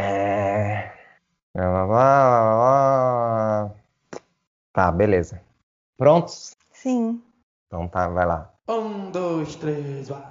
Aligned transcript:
É. 0.00 0.92
Tá, 4.72 4.92
beleza. 4.92 5.40
Prontos? 5.98 6.56
Sim. 6.70 7.20
Então 7.66 7.88
tá, 7.88 8.06
vai 8.06 8.24
lá. 8.24 8.54
Um, 8.68 9.10
dois, 9.10 9.56
três, 9.56 10.08
vai. 10.08 10.22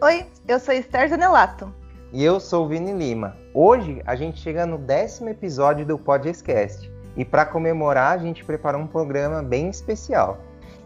Oi, 0.00 0.26
eu 0.48 0.58
sou 0.58 0.72
Esther 0.72 1.10
Zanelato. 1.10 1.70
E 2.10 2.24
eu 2.24 2.40
sou 2.40 2.64
o 2.64 2.68
Vini 2.68 2.92
Lima. 2.94 3.36
Hoje 3.52 4.02
a 4.06 4.16
gente 4.16 4.40
chega 4.40 4.64
no 4.64 4.78
décimo 4.78 5.28
episódio 5.28 5.84
do 5.84 5.98
Podcast. 5.98 6.90
E 7.14 7.26
para 7.26 7.44
comemorar, 7.44 8.12
a 8.12 8.18
gente 8.18 8.42
preparou 8.42 8.80
um 8.80 8.86
programa 8.86 9.42
bem 9.42 9.68
especial. 9.68 10.38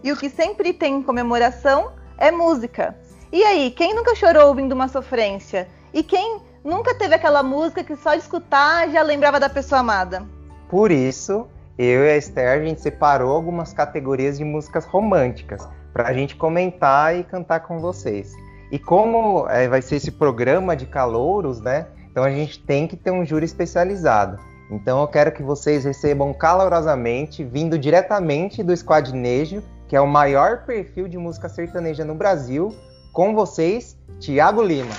E 0.03 0.11
o 0.11 0.17
que 0.17 0.29
sempre 0.29 0.73
tem 0.73 0.97
em 0.97 1.03
comemoração 1.05 1.93
é 2.19 2.33
música. 2.33 2.97
E 3.31 3.45
aí, 3.45 3.71
quem 3.71 3.95
nunca 3.95 4.15
chorou 4.15 4.49
ouvindo 4.49 4.73
uma 4.73 4.89
sofrência? 4.89 5.69
E 5.93 6.03
quem 6.03 6.41
nunca 6.65 6.95
teve 6.95 7.15
aquela 7.15 7.43
música 7.43 7.85
que 7.85 7.95
só 7.95 8.15
de 8.15 8.23
escutar 8.23 8.89
já 8.89 9.03
lembrava 9.03 9.39
da 9.39 9.51
pessoa 9.51 9.81
amada? 9.81 10.23
Por 10.71 10.91
isso, 10.91 11.47
eu 11.79 12.05
e 12.05 12.11
a 12.11 12.17
Esther, 12.17 12.49
a 12.49 12.65
gente 12.65 12.81
separou 12.81 13.31
algumas 13.31 13.75
categorias 13.75 14.39
de 14.39 14.45
músicas 14.45 14.87
românticas 14.87 15.69
para 15.93 16.09
a 16.09 16.13
gente 16.13 16.37
comentar 16.37 17.17
e 17.17 17.23
cantar 17.23 17.61
com 17.61 17.79
vocês. 17.79 18.33
E 18.73 18.79
como 18.79 19.47
é, 19.49 19.69
vai 19.69 19.83
ser 19.83 19.97
esse 19.97 20.11
programa 20.11 20.75
de 20.75 20.87
calouros, 20.87 21.61
né? 21.61 21.87
Então 22.11 22.25
a 22.25 22.31
gente 22.31 22.59
tem 22.65 22.87
que 22.87 22.97
ter 22.97 23.11
um 23.11 23.27
júri 23.27 23.45
especializado. 23.45 24.39
Então 24.71 25.01
eu 25.01 25.09
quero 25.09 25.33
que 25.33 25.43
vocês 25.43 25.85
recebam 25.85 26.33
calorosamente, 26.33 27.45
vindo 27.45 27.79
diretamente 27.79 28.63
do 28.63 28.75
Squadnejo, 28.75 29.63
que 29.87 29.97
é 29.97 30.01
o 30.01 30.07
maior 30.07 30.65
perfil 30.65 31.09
de 31.09 31.17
música 31.17 31.49
sertaneja 31.49 32.05
no 32.05 32.15
Brasil, 32.15 32.75
com 33.19 33.35
vocês, 33.35 33.99
Tiago 34.21 34.63
Lima. 34.63 34.95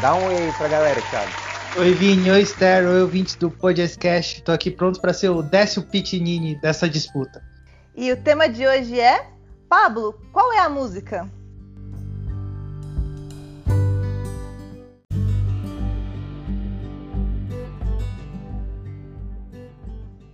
Dá 0.00 0.14
um 0.14 0.24
oi 0.24 0.34
aí 0.34 0.52
pra 0.54 0.68
galera, 0.68 1.02
Thiago. 1.10 1.30
Oi, 1.76 1.92
Vini. 1.92 2.30
Oi, 2.30 2.40
Esther. 2.40 2.88
Oi, 2.88 3.02
ouvintes 3.02 3.34
do 3.34 3.50
Podcast. 3.50 4.40
Tô 4.40 4.52
aqui 4.52 4.70
pronto 4.70 4.98
para 5.02 5.12
ser 5.12 5.28
o 5.28 5.42
Décio 5.42 5.82
Pitinini 5.82 6.58
dessa 6.62 6.88
disputa. 6.88 7.42
E 7.94 8.10
o 8.10 8.16
tema 8.16 8.48
de 8.48 8.66
hoje 8.66 8.98
é 8.98 9.26
Pablo, 9.68 10.18
qual 10.32 10.50
é 10.50 10.60
a 10.60 10.68
música? 10.70 11.30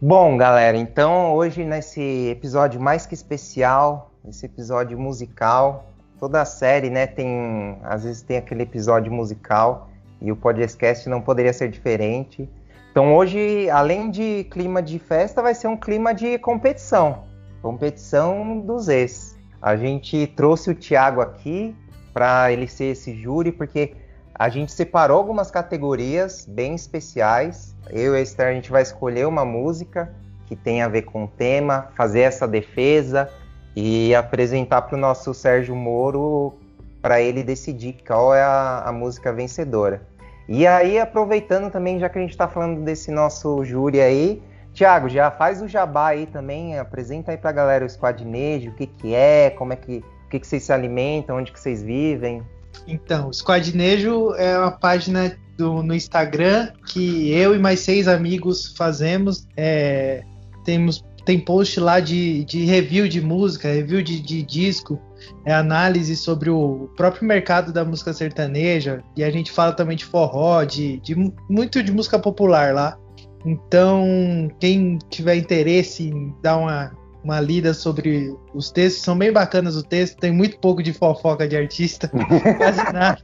Bom, 0.00 0.36
galera, 0.36 0.76
então 0.76 1.34
hoje 1.34 1.64
nesse 1.64 2.28
episódio 2.28 2.80
mais 2.80 3.06
que 3.06 3.14
especial, 3.14 4.11
esse 4.28 4.46
episódio 4.46 4.98
musical, 4.98 5.90
toda 6.18 6.40
a 6.40 6.44
série, 6.44 6.90
né, 6.90 7.06
tem 7.06 7.78
às 7.82 8.04
vezes 8.04 8.22
tem 8.22 8.36
aquele 8.36 8.62
episódio 8.62 9.12
musical 9.12 9.90
e 10.20 10.30
o 10.30 10.36
podcast 10.36 11.08
não 11.08 11.20
poderia 11.20 11.52
ser 11.52 11.68
diferente. 11.68 12.48
Então 12.90 13.14
hoje, 13.14 13.68
além 13.70 14.10
de 14.10 14.44
clima 14.50 14.82
de 14.82 14.98
festa, 14.98 15.42
vai 15.42 15.54
ser 15.54 15.66
um 15.66 15.76
clima 15.76 16.14
de 16.14 16.38
competição, 16.38 17.24
competição 17.60 18.60
dos 18.60 18.88
ex. 18.88 19.36
A 19.60 19.76
gente 19.76 20.26
trouxe 20.28 20.70
o 20.70 20.74
Thiago 20.74 21.20
aqui 21.20 21.74
para 22.12 22.52
ele 22.52 22.68
ser 22.68 22.86
esse 22.86 23.14
júri 23.14 23.50
porque 23.50 23.94
a 24.34 24.48
gente 24.48 24.72
separou 24.72 25.18
algumas 25.18 25.50
categorias 25.50 26.46
bem 26.46 26.74
especiais 26.74 27.72
eu 27.90 28.14
e 28.14 28.18
a 28.18 28.20
Esther, 28.20 28.48
a 28.48 28.54
gente 28.54 28.70
vai 28.70 28.82
escolher 28.82 29.26
uma 29.26 29.44
música 29.44 30.14
que 30.46 30.56
tem 30.56 30.82
a 30.82 30.88
ver 30.88 31.02
com 31.02 31.24
o 31.24 31.28
tema, 31.28 31.88
fazer 31.94 32.20
essa 32.20 32.46
defesa 32.46 33.30
e 33.74 34.14
apresentar 34.14 34.82
para 34.82 34.96
o 34.96 35.00
nosso 35.00 35.32
Sérgio 35.32 35.74
Moro 35.74 36.54
para 37.00 37.20
ele 37.20 37.42
decidir 37.42 37.96
qual 38.06 38.34
é 38.34 38.42
a, 38.42 38.84
a, 38.86 38.92
música 38.92 39.32
vencedora. 39.32 40.02
E 40.48 40.66
aí, 40.66 40.98
aproveitando 40.98 41.70
também, 41.70 41.98
já 41.98 42.08
que 42.08 42.18
a 42.18 42.20
gente 42.20 42.30
está 42.30 42.46
falando 42.46 42.82
desse 42.82 43.10
nosso 43.10 43.64
júri 43.64 44.00
aí, 44.00 44.42
Tiago, 44.72 45.08
já 45.08 45.30
faz 45.30 45.60
o 45.60 45.68
jabá 45.68 46.08
aí 46.08 46.26
também, 46.26 46.78
apresenta 46.78 47.32
aí 47.32 47.36
para 47.36 47.50
a 47.50 47.52
galera 47.52 47.84
o 47.84 47.90
Squadnejo, 47.90 48.70
o 48.70 48.74
que 48.74 48.86
que 48.86 49.14
é, 49.14 49.50
como 49.50 49.72
é 49.72 49.76
que, 49.76 49.98
o 50.26 50.28
que 50.30 50.40
que 50.40 50.46
vocês 50.46 50.62
se 50.62 50.72
alimentam, 50.72 51.36
onde 51.36 51.52
que 51.52 51.60
vocês 51.60 51.82
vivem. 51.82 52.42
Então, 52.86 53.28
o 53.28 53.32
Squadnejo 53.34 54.34
é 54.34 54.58
uma 54.58 54.70
página 54.70 55.36
do, 55.56 55.82
no 55.82 55.94
Instagram 55.94 56.70
que 56.86 57.30
eu 57.32 57.54
e 57.54 57.58
mais 57.58 57.80
seis 57.80 58.08
amigos 58.08 58.74
fazemos. 58.76 59.46
É, 59.56 60.22
temos, 60.64 61.04
tem 61.24 61.38
post 61.38 61.78
lá 61.78 62.00
de, 62.00 62.44
de 62.44 62.64
review 62.64 63.08
de 63.08 63.20
música, 63.20 63.68
review 63.68 64.02
de, 64.02 64.20
de 64.20 64.42
disco, 64.42 65.00
é 65.44 65.52
análise 65.52 66.16
sobre 66.16 66.50
o 66.50 66.90
próprio 66.96 67.26
mercado 67.26 67.72
da 67.72 67.84
música 67.84 68.12
sertaneja. 68.12 69.02
E 69.16 69.22
a 69.22 69.30
gente 69.30 69.52
fala 69.52 69.72
também 69.72 69.96
de 69.96 70.04
forró, 70.04 70.64
de, 70.64 70.98
de 71.00 71.14
muito 71.48 71.82
de 71.82 71.92
música 71.92 72.18
popular 72.18 72.74
lá. 72.74 72.98
Então, 73.44 74.48
quem 74.60 74.98
tiver 75.10 75.36
interesse 75.36 76.08
em 76.08 76.34
dar 76.42 76.56
uma, 76.56 76.92
uma 77.24 77.40
lida 77.40 77.74
sobre 77.74 78.34
os 78.54 78.70
textos, 78.70 79.02
são 79.02 79.16
bem 79.16 79.32
bacanas 79.32 79.76
o 79.76 79.82
texto, 79.82 80.18
tem 80.18 80.32
muito 80.32 80.58
pouco 80.58 80.82
de 80.82 80.92
fofoca 80.92 81.46
de 81.46 81.56
artista, 81.56 82.08
quase 82.56 82.92
nada. 82.92 83.18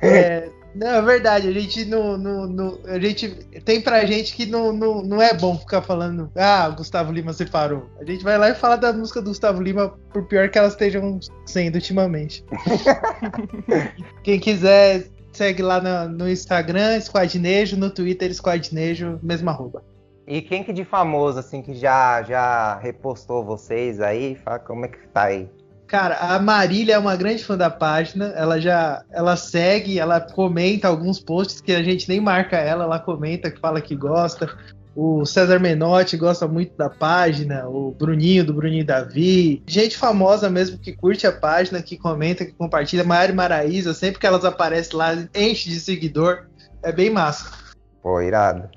É, 0.00 0.39
não, 0.74 0.86
é 0.86 1.02
verdade, 1.02 1.48
a 1.48 1.52
gente 1.52 1.84
não, 1.84 2.16
não, 2.16 2.46
não, 2.46 2.78
A 2.84 2.98
gente. 2.98 3.28
Tem 3.64 3.80
pra 3.80 4.04
gente 4.04 4.34
que 4.34 4.46
não, 4.46 4.72
não, 4.72 5.02
não 5.02 5.20
é 5.20 5.34
bom 5.34 5.58
ficar 5.58 5.82
falando, 5.82 6.30
ah, 6.36 6.68
Gustavo 6.70 7.12
Lima 7.12 7.32
separou. 7.32 7.88
A 8.00 8.04
gente 8.04 8.22
vai 8.22 8.38
lá 8.38 8.50
e 8.50 8.54
fala 8.54 8.76
da 8.76 8.92
música 8.92 9.20
do 9.20 9.30
Gustavo 9.30 9.62
Lima, 9.62 9.98
por 10.12 10.26
pior 10.26 10.48
que 10.48 10.58
elas 10.58 10.72
estejam 10.72 11.18
sendo 11.44 11.74
ultimamente. 11.74 12.44
Quem 14.22 14.38
quiser, 14.38 15.06
segue 15.32 15.62
lá 15.62 15.80
no, 15.80 16.18
no 16.18 16.30
Instagram, 16.30 17.00
Squadnejo, 17.00 17.76
no 17.76 17.90
Twitter, 17.90 18.32
Squadnejo, 18.32 19.18
mesma 19.22 19.50
arroba. 19.50 19.82
E 20.26 20.40
quem 20.40 20.62
que 20.62 20.72
de 20.72 20.84
famoso, 20.84 21.40
assim, 21.40 21.60
que 21.60 21.74
já, 21.74 22.22
já 22.22 22.78
repostou 22.78 23.44
vocês 23.44 24.00
aí, 24.00 24.36
fala 24.36 24.60
como 24.60 24.84
é 24.84 24.88
que 24.88 25.08
tá 25.08 25.24
aí? 25.24 25.48
Cara, 25.90 26.18
a 26.18 26.38
Marília 26.38 26.94
é 26.94 26.98
uma 26.98 27.16
grande 27.16 27.42
fã 27.42 27.56
da 27.56 27.68
página. 27.68 28.26
Ela 28.36 28.60
já 28.60 29.02
ela 29.10 29.34
segue, 29.34 29.98
ela 29.98 30.20
comenta 30.20 30.86
alguns 30.86 31.18
posts 31.18 31.60
que 31.60 31.72
a 31.72 31.82
gente 31.82 32.08
nem 32.08 32.20
marca 32.20 32.56
ela, 32.56 32.84
ela 32.84 33.00
comenta, 33.00 33.50
que 33.50 33.58
fala 33.58 33.80
que 33.80 33.96
gosta. 33.96 34.56
O 34.94 35.26
César 35.26 35.58
Menotti 35.58 36.16
gosta 36.16 36.46
muito 36.46 36.76
da 36.76 36.88
página, 36.88 37.68
o 37.68 37.90
Bruninho 37.90 38.44
do 38.44 38.54
Bruninho 38.54 38.86
Davi. 38.86 39.64
Gente 39.66 39.98
famosa 39.98 40.48
mesmo 40.48 40.78
que 40.78 40.92
curte 40.92 41.26
a 41.26 41.32
página, 41.32 41.82
que 41.82 41.96
comenta, 41.96 42.44
que 42.44 42.52
compartilha. 42.52 43.02
Maiara 43.02 43.32
Maraísa, 43.32 43.92
sempre 43.92 44.20
que 44.20 44.26
elas 44.28 44.44
aparecem 44.44 44.96
lá, 44.96 45.12
enche 45.34 45.68
de 45.68 45.80
seguidor. 45.80 46.46
É 46.84 46.92
bem 46.92 47.10
massa. 47.10 47.50
Pô, 48.00 48.22
irado. 48.22 48.68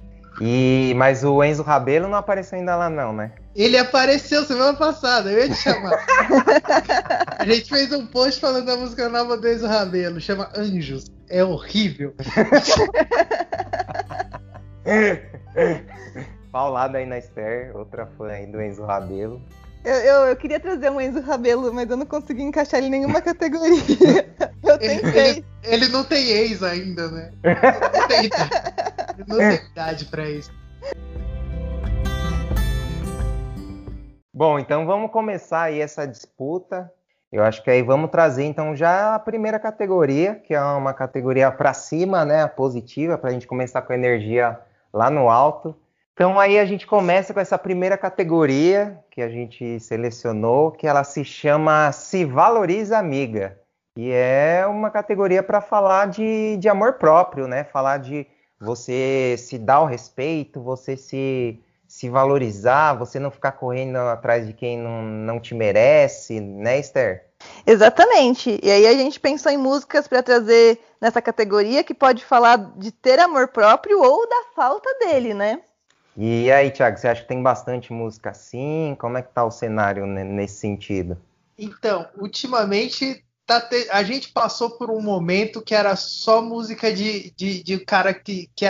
E, 0.42 0.94
mas 0.96 1.24
o 1.24 1.44
Enzo 1.44 1.62
Rabelo 1.64 2.08
não 2.08 2.18
apareceu 2.18 2.58
ainda 2.58 2.76
lá, 2.76 2.90
não, 2.90 3.14
né? 3.14 3.32
Ele 3.56 3.78
apareceu 3.78 4.44
semana 4.44 4.74
passada, 4.74 5.32
eu 5.32 5.40
ia 5.40 5.50
te 5.50 5.56
chamar. 5.56 5.94
a 7.38 7.46
gente 7.46 7.70
fez 7.70 7.92
um 7.92 8.08
post 8.08 8.42
falando 8.42 8.66
da 8.66 8.76
música 8.76 9.08
nova 9.10 9.38
do 9.38 9.48
Enzo 9.48 9.68
Rabelo, 9.68 10.20
chama 10.20 10.50
Anjos. 10.56 11.06
É 11.30 11.44
horrível. 11.44 12.16
Paulada 16.52 16.98
aí 16.98 17.06
na 17.06 17.20
Esther, 17.20 17.76
outra 17.76 18.06
fã 18.18 18.28
aí 18.28 18.48
do 18.48 18.62
Enzo 18.62 18.84
Rabelo. 18.84 19.42
Eu, 19.84 19.96
eu, 19.96 20.16
eu, 20.28 20.36
queria 20.38 20.62
trazer 20.62 20.90
um 20.90 21.02
Enzo 21.02 21.20
Rabelo, 21.20 21.74
mas 21.74 21.90
eu 21.90 21.98
não 21.98 22.06
consegui 22.06 22.42
encaixar 22.42 22.78
ele 22.78 22.88
em 22.88 22.92
nenhuma 22.92 23.20
categoria. 23.22 24.34
Eu 24.64 24.80
tentei. 24.80 25.30
Ele, 25.30 25.46
ele, 25.64 25.88
não 25.90 26.06
tem 26.06 26.30
ex 26.30 26.64
ainda, 26.64 27.12
né? 27.12 27.32
Ele 27.44 27.60
não 28.00 28.08
tem, 28.08 28.20
ele 28.20 29.26
não 29.28 29.38
tem 29.38 29.68
idade 29.72 30.06
pra 30.06 30.30
isso. 30.30 30.52
Bom, 34.34 34.58
então 34.58 34.86
vamos 34.86 35.12
começar 35.12 35.64
aí 35.64 35.82
essa 35.82 36.08
disputa. 36.08 36.90
Eu 37.30 37.44
acho 37.44 37.62
que 37.62 37.70
aí 37.70 37.82
vamos 37.82 38.10
trazer 38.10 38.46
então 38.46 38.74
já 38.76 39.16
a 39.16 39.20
primeira 39.20 39.60
categoria, 39.60 40.36
que 40.36 40.54
é 40.54 40.62
uma 40.62 40.94
categoria 40.94 41.52
para 41.52 41.74
cima, 41.74 42.24
né, 42.24 42.48
positiva, 42.48 43.18
para 43.18 43.32
a 43.32 43.34
gente 43.34 43.48
começar 43.48 43.82
com 43.82 43.92
a 43.92 43.96
energia 43.96 44.58
lá 44.94 45.10
no 45.10 45.30
alto. 45.30 45.76
Então 46.14 46.40
aí 46.40 46.60
a 46.60 46.66
gente 46.66 46.86
começa 46.86 47.34
com 47.34 47.40
essa 47.40 47.58
primeira 47.58 47.98
categoria 47.98 49.00
que 49.10 49.22
a 49.22 49.30
gente 49.30 49.80
selecionou, 49.80 50.72
que 50.72 50.86
ela 50.86 51.04
se 51.04 51.26
chama 51.26 51.92
Se 51.92 52.24
Valoriza 52.24 52.98
Amiga, 52.98 53.60
e 53.98 54.12
é 54.12 54.66
uma 54.68 54.90
categoria 54.90 55.42
para 55.42 55.62
falar 55.62 56.08
de, 56.08 56.58
de 56.58 56.70
amor 56.70 56.94
próprio, 56.94 57.48
né? 57.48 57.64
Falar 57.64 57.98
de 57.98 58.28
você 58.60 59.36
se 59.38 59.58
dar 59.58 59.82
o 59.82 59.86
respeito, 59.86 60.62
você 60.62 60.96
se 60.96 61.60
se 61.94 62.10
valorizar, 62.10 62.94
você 62.94 63.20
não 63.20 63.30
ficar 63.30 63.52
correndo 63.52 63.98
atrás 63.98 64.48
de 64.48 64.54
quem 64.54 64.80
não, 64.80 65.04
não 65.04 65.40
te 65.40 65.54
merece, 65.54 66.40
né, 66.40 66.80
Esther? 66.80 67.28
Exatamente. 67.68 68.60
E 68.64 68.72
aí 68.72 68.88
a 68.88 68.94
gente 68.94 69.20
pensou 69.20 69.52
em 69.52 69.60
músicas 69.60 70.08
para 70.08 70.24
trazer 70.24 70.80
nessa 71.00 71.22
categoria 71.22 71.84
que 71.84 71.94
pode 71.94 72.26
falar 72.26 72.58
de 72.78 72.92
ter 72.92 73.20
amor 73.20 73.50
próprio 73.50 74.02
ou 74.02 74.28
da 74.28 74.44
falta 74.56 74.92
dele, 75.02 75.36
né? 75.36 75.62
E 76.16 76.52
aí, 76.52 76.70
Thiago, 76.70 76.98
você 76.98 77.08
acha 77.08 77.22
que 77.22 77.28
tem 77.28 77.42
bastante 77.42 77.92
música 77.92 78.30
assim? 78.30 78.96
Como 79.00 79.18
é 79.18 79.22
que 79.22 79.34
tá 79.34 79.44
o 79.44 79.52
cenário 79.52 80.06
nesse 80.06 80.58
sentido? 80.58 81.18
Então, 81.58 82.08
ultimamente 82.18 83.24
tá 83.46 83.60
te... 83.60 83.88
a 83.92 84.04
gente 84.04 84.32
passou 84.32 84.72
por 84.78 84.90
um 84.90 85.02
momento 85.02 85.62
que 85.62 85.74
era 85.74 85.96
só 85.96 86.42
música 86.42 86.94
de, 86.94 87.32
de, 87.36 87.64
de 87.64 87.80
cara 87.80 88.14
que, 88.14 88.50
que 88.56 88.66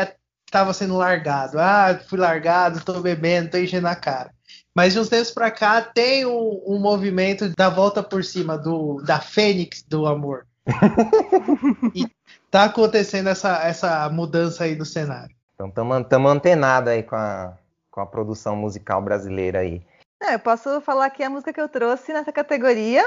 estava 0.46 0.72
é, 0.72 0.74
sendo 0.74 0.98
largado. 0.98 1.60
Ah, 1.60 2.00
fui 2.08 2.18
largado, 2.18 2.84
tô 2.84 3.02
bebendo, 3.02 3.52
tô 3.52 3.58
enchendo 3.58 3.88
a 3.88 3.96
cara. 3.96 4.32
Mas 4.74 4.94
de 4.94 5.00
uns 5.00 5.10
tempos 5.10 5.32
pra 5.32 5.52
cá 5.52 5.82
tem 5.82 6.26
um, 6.26 6.64
um 6.66 6.80
movimento 6.80 7.50
da 7.56 7.70
volta 7.70 8.02
por 8.02 8.24
cima 8.24 8.58
do, 8.58 9.02
da 9.06 9.20
fênix 9.20 9.84
do 9.84 10.08
amor. 10.08 10.48
e 11.94 12.08
tá 12.50 12.64
acontecendo 12.64 13.28
essa, 13.28 13.62
essa 13.64 14.10
mudança 14.10 14.64
aí 14.64 14.76
do 14.76 14.86
cenário. 14.86 15.33
Então 15.54 15.68
estamos 16.00 16.32
antenados 16.32 16.90
aí 16.90 17.04
com 17.04 17.16
a, 17.16 17.58
com 17.92 18.02
a 18.02 18.06
produção 18.06 18.56
musical 18.56 19.02
brasileira 19.02 19.60
aí. 19.60 19.86
É, 20.22 20.36
eu 20.36 20.40
posso 20.40 20.82
falar 20.82 21.10
que 21.10 21.24
a 21.24 21.30
música 21.30 21.54
que 21.54 21.62
eu 21.62 21.70
trouxe 21.70 22.14
nessa 22.14 22.32
categoria 22.32 23.04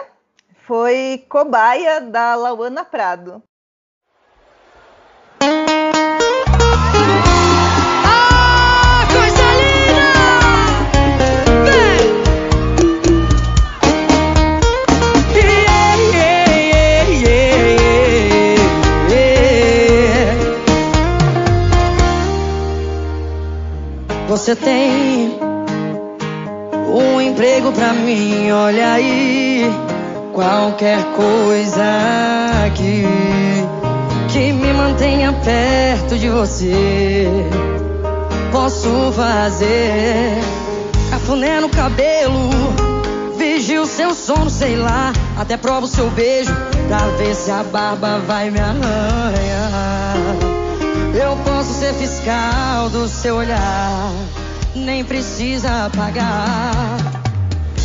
foi 0.67 1.25
Cobaia, 1.29 2.01
da 2.01 2.35
Lauana 2.35 2.85
Prado. 2.85 3.43
Você 24.47 24.55
tem 24.55 25.41
um 26.95 27.21
emprego 27.21 27.73
pra 27.73 27.93
mim, 27.93 28.49
olha 28.53 28.93
aí. 28.93 29.69
Qualquer 30.33 31.03
coisa 31.17 31.83
que, 32.77 33.03
que 34.29 34.53
me 34.53 34.73
mantenha 34.73 35.33
perto 35.33 36.17
de 36.17 36.29
você. 36.29 37.27
Posso 38.53 39.11
fazer 39.17 40.39
cafuné 41.11 41.59
no 41.59 41.69
cabelo, 41.69 42.49
vigio 43.37 43.85
seu 43.85 44.15
sono, 44.15 44.49
sei 44.49 44.77
lá. 44.77 45.13
Até 45.37 45.57
provo 45.57 45.89
seu 45.89 46.09
beijo 46.11 46.55
pra 46.87 46.99
ver 47.19 47.35
se 47.35 47.51
a 47.51 47.65
barba 47.65 48.21
vai 48.25 48.49
me 48.53 48.61
arranhar. 48.61 49.96
Eu 51.19 51.37
posso 51.45 51.73
ser 51.73 51.95
fiscal 51.95 52.91
do 52.91 53.09
seu 53.09 53.37
olhar 53.37 54.13
nem 54.77 55.05
precisa 55.05 55.91
pagar. 55.97 56.99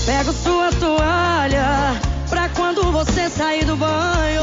Pego 0.06 0.33
sua 0.33 0.72
toalha 0.74 2.00
pra 2.30 2.50
quando 2.50 2.92
você 2.92 3.30
sair 3.30 3.66
do 3.66 3.75
banho. 3.78 4.42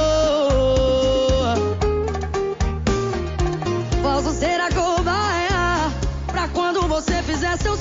Posso 4.02 4.32
ser 4.32 4.60
a 4.60 4.70
cobaia 4.72 5.92
pra 6.26 6.48
quando 6.48 6.88
você 6.88 7.22
fizer 7.22 7.56
seus 7.58 7.77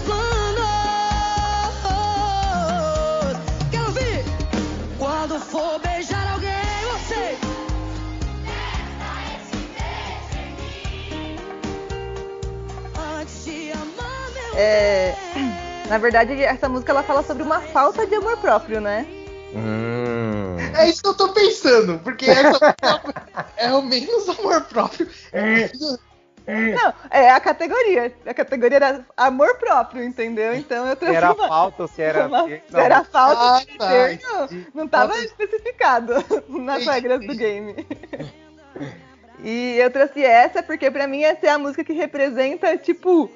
É, 14.58 15.14
na 15.88 15.98
verdade, 15.98 16.42
essa 16.44 16.68
música 16.68 16.92
ela 16.92 17.04
fala 17.04 17.24
sobre 17.24 17.44
uma 17.44 17.60
falta 17.62 18.06
de 18.06 18.16
amor 18.16 18.38
próprio, 18.38 18.82
né? 18.82 19.06
Hum. 19.56 20.58
É 20.78 20.90
isso 20.90 21.02
que 21.02 21.10
eu 21.10 21.14
tô 21.14 21.30
pensando, 21.30 22.00
porque 22.00 22.26
essa 22.30 22.76
é 23.56 23.72
o 23.74 23.82
menos 23.82 24.28
amor 24.30 24.62
próprio. 24.64 25.08
Não, 26.48 26.94
é 27.12 27.30
a 27.32 27.40
categoria. 27.40 28.14
A 28.26 28.34
categoria 28.34 28.76
era 28.78 29.06
amor 29.18 29.56
próprio, 29.58 30.04
entendeu? 30.04 30.56
Então 30.56 30.86
eu 30.88 30.96
trouxe 30.96 31.14
Se 31.14 31.18
era 31.18 31.34
uma, 31.34 31.48
falta 31.48 31.82
ou 31.84 31.88
se 31.88 32.02
era. 32.02 32.28
uma- 32.28 32.42
Não. 32.44 32.48
se 32.48 32.62
era 32.74 33.04
falta 33.04 33.42
Ah, 33.42 33.60
de 33.60 33.78
tá, 33.78 33.88
ter, 33.90 34.20
não, 34.24 34.48
não 34.74 34.86
estava 34.86 35.14
Falta- 35.14 35.26
especificado 35.26 36.14
nas 36.50 36.86
regras 36.86 37.20
do 37.26 37.36
game. 37.36 37.76
E 39.44 39.78
eu 39.78 39.92
trouxe 39.92 40.24
essa 40.26 40.64
porque 40.64 40.90
pra 40.90 41.06
mim 41.08 41.22
essa 41.24 41.46
é 41.46 41.50
a 41.52 41.60
música 41.60 41.84
que 41.84 41.94
representa, 41.94 42.76
tipo, 42.76 43.30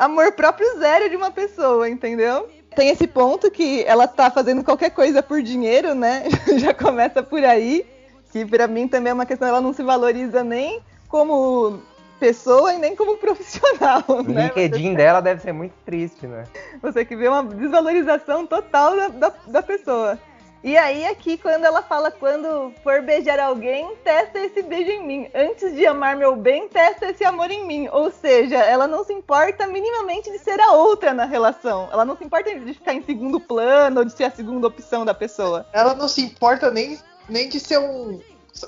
amor 0.00 0.32
próprio 0.32 0.78
zero 0.78 1.08
de 1.08 1.16
uma 1.16 1.30
pessoa, 1.30 1.88
entendeu? 1.88 2.48
Tem 2.74 2.88
esse 2.88 3.06
ponto 3.06 3.50
que 3.50 3.84
ela 3.84 4.06
tá 4.06 4.30
fazendo 4.30 4.64
qualquer 4.64 4.90
coisa 4.90 5.22
por 5.22 5.42
dinheiro, 5.42 5.94
né? 5.94 6.24
Já 6.58 6.72
começa 6.72 7.22
por 7.22 7.44
aí. 7.44 7.84
Que 8.32 8.44
pra 8.46 8.68
mim 8.68 8.86
também 8.86 9.10
é 9.10 9.14
uma 9.14 9.26
questão, 9.26 9.48
ela 9.48 9.60
não 9.60 9.72
se 9.72 9.82
valoriza 9.82 10.44
nem 10.44 10.80
como 11.08 11.82
pessoa 12.20 12.72
e 12.72 12.78
nem 12.78 12.94
como 12.94 13.16
profissional, 13.18 14.04
O 14.06 14.22
né? 14.22 14.44
LinkedIn 14.44 14.94
dela 14.94 15.20
deve 15.20 15.42
ser 15.42 15.52
muito 15.52 15.74
triste, 15.84 16.26
né? 16.26 16.44
Você 16.80 17.04
que 17.04 17.16
vê 17.16 17.26
uma 17.26 17.42
desvalorização 17.42 18.46
total 18.46 18.96
da, 18.96 19.08
da, 19.08 19.32
da 19.48 19.62
pessoa. 19.62 20.16
E 20.62 20.76
aí, 20.76 21.06
aqui, 21.06 21.38
quando 21.38 21.64
ela 21.64 21.82
fala, 21.82 22.10
quando 22.10 22.72
for 22.82 23.00
beijar 23.00 23.40
alguém, 23.40 23.96
testa 24.04 24.38
esse 24.40 24.62
beijo 24.62 24.90
em 24.90 25.06
mim. 25.06 25.30
Antes 25.34 25.74
de 25.74 25.86
amar 25.86 26.16
meu 26.16 26.36
bem, 26.36 26.68
testa 26.68 27.06
esse 27.06 27.24
amor 27.24 27.50
em 27.50 27.66
mim. 27.66 27.88
Ou 27.90 28.12
seja, 28.12 28.56
ela 28.56 28.86
não 28.86 29.02
se 29.02 29.12
importa 29.12 29.66
minimamente 29.66 30.30
de 30.30 30.38
ser 30.38 30.60
a 30.60 30.72
outra 30.72 31.14
na 31.14 31.24
relação. 31.24 31.88
Ela 31.90 32.04
não 32.04 32.14
se 32.14 32.24
importa 32.24 32.54
de 32.54 32.74
ficar 32.74 32.92
em 32.92 33.02
segundo 33.02 33.40
plano 33.40 34.00
ou 34.00 34.04
de 34.04 34.12
ser 34.12 34.24
a 34.24 34.30
segunda 34.30 34.66
opção 34.66 35.02
da 35.02 35.14
pessoa. 35.14 35.66
Ela 35.72 35.94
não 35.94 36.08
se 36.08 36.20
importa 36.20 36.70
nem, 36.70 36.98
nem 37.26 37.48
de 37.48 37.58
ser 37.58 37.78
um, 37.78 38.20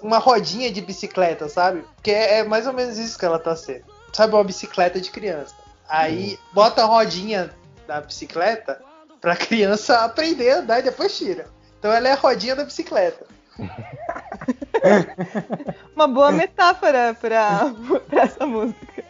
uma 0.03 0.17
rodinha 0.17 0.73
de 0.73 0.81
bicicleta, 0.81 1.47
sabe? 1.47 1.85
Porque 1.97 2.11
é, 2.11 2.39
é 2.39 2.45
mais 2.45 2.67
ou 2.67 2.73
menos 2.73 2.97
isso 2.97 3.19
que 3.19 3.27
ela 3.27 3.39
tá 3.39 3.55
sendo. 3.55 3.85
Sabe, 4.15 4.35
uma 4.35 4.45
bicicleta 4.45 4.99
de 4.99 5.11
criança. 5.11 5.55
Aí 5.87 6.39
bota 6.55 6.83
a 6.83 6.87
rodinha 6.87 7.55
da 7.87 8.01
bicicleta 8.01 8.81
pra 9.21 9.37
criança 9.37 10.05
aprender 10.05 10.51
a 10.51 10.59
andar 10.61 10.79
e 10.79 10.83
depois 10.85 11.17
tira. 11.19 11.47
Então 11.83 11.93
ela 11.93 12.07
é 12.07 12.13
a 12.13 12.15
rodinha 12.15 12.55
da 12.55 12.65
bicicleta. 12.65 13.27
Uma 15.97 16.07
boa 16.07 16.31
metáfora 16.31 17.13
pra, 17.21 17.75
pra 18.09 18.23
essa 18.23 18.47
música. 18.47 19.03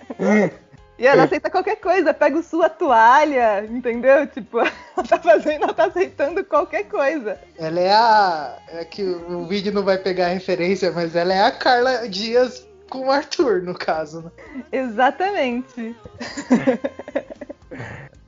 E 0.98 1.06
ela 1.06 1.24
aceita 1.24 1.50
qualquer 1.50 1.76
coisa, 1.76 2.14
pega 2.14 2.42
sua 2.42 2.70
toalha, 2.70 3.62
entendeu? 3.66 4.26
Tipo, 4.26 4.60
ela 4.96 5.06
tá 5.06 5.18
fazendo, 5.18 5.64
ela 5.64 5.74
tá 5.74 5.84
aceitando 5.84 6.42
qualquer 6.46 6.84
coisa. 6.84 7.38
Ela 7.58 7.78
é 7.78 7.92
a. 7.92 8.56
É 8.68 8.86
que 8.86 9.04
o 9.04 9.46
vídeo 9.46 9.70
não 9.70 9.82
vai 9.82 9.98
pegar 9.98 10.28
a 10.28 10.30
referência, 10.30 10.90
mas 10.92 11.14
ela 11.14 11.34
é 11.34 11.42
a 11.42 11.52
Carla 11.52 12.08
Dias 12.08 12.66
com 12.88 13.08
o 13.08 13.10
Arthur, 13.10 13.60
no 13.60 13.74
caso, 13.74 14.22
né? 14.22 14.30
Exatamente. 14.72 15.94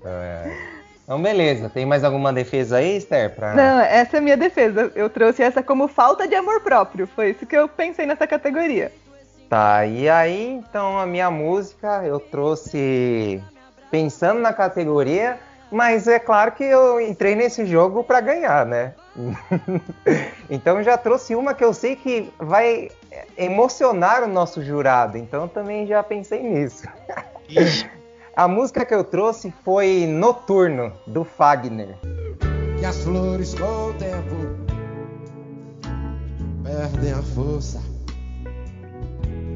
É. 0.07 0.44
Então, 1.05 1.21
beleza. 1.21 1.69
Tem 1.69 1.85
mais 1.87 2.03
alguma 2.03 2.33
defesa 2.33 2.79
aí, 2.79 2.97
Esther? 2.97 3.35
Pra... 3.35 3.55
Não, 3.55 3.81
essa 3.81 4.17
é 4.17 4.19
a 4.19 4.23
minha 4.23 4.37
defesa. 4.37 4.91
Eu 4.95 5.09
trouxe 5.09 5.43
essa 5.43 5.63
como 5.63 5.87
falta 5.87 6.27
de 6.27 6.35
amor 6.35 6.61
próprio. 6.63 7.07
Foi 7.07 7.31
isso 7.31 7.47
que 7.47 7.57
eu 7.57 7.69
pensei 7.69 8.07
nessa 8.07 8.27
categoria. 8.27 8.91
Tá, 9.49 9.87
e 9.87 10.09
aí, 10.09 10.49
então, 10.51 10.99
a 10.99 11.07
minha 11.07 11.31
música 11.31 12.03
eu 12.05 12.19
trouxe 12.19 13.43
pensando 13.91 14.41
na 14.41 14.53
categoria, 14.53 15.39
mas 15.71 16.09
é 16.09 16.19
claro 16.19 16.53
que 16.53 16.65
eu 16.65 17.01
entrei 17.01 17.35
nesse 17.37 17.67
jogo 17.67 18.03
para 18.03 18.21
ganhar, 18.21 18.65
né? 18.65 18.95
então 20.51 20.83
já 20.83 20.97
trouxe 20.97 21.37
uma 21.37 21.55
que 21.55 21.63
eu 21.63 21.73
sei 21.73 21.95
que 21.95 22.33
vai 22.39 22.91
emocionar 23.37 24.25
o 24.25 24.29
nosso 24.29 24.63
jurado, 24.63 25.19
então 25.19 25.47
também 25.47 25.87
já 25.87 26.03
pensei 26.03 26.43
nisso. 26.43 26.89
A 28.37 28.49
música 28.49 28.85
que 28.85 28.93
eu 28.93 29.05
trouxe 29.05 29.55
foi 29.65 30.07
Noturno, 30.09 30.93
do 31.07 31.23
Fagner. 31.23 31.97
que 32.81 32.85
as 32.85 33.05
flores 33.05 33.55
com 33.55 33.91
o 33.91 33.95
tempo 33.95 34.35
perdem 36.65 37.13
a 37.13 37.23
força 37.23 37.81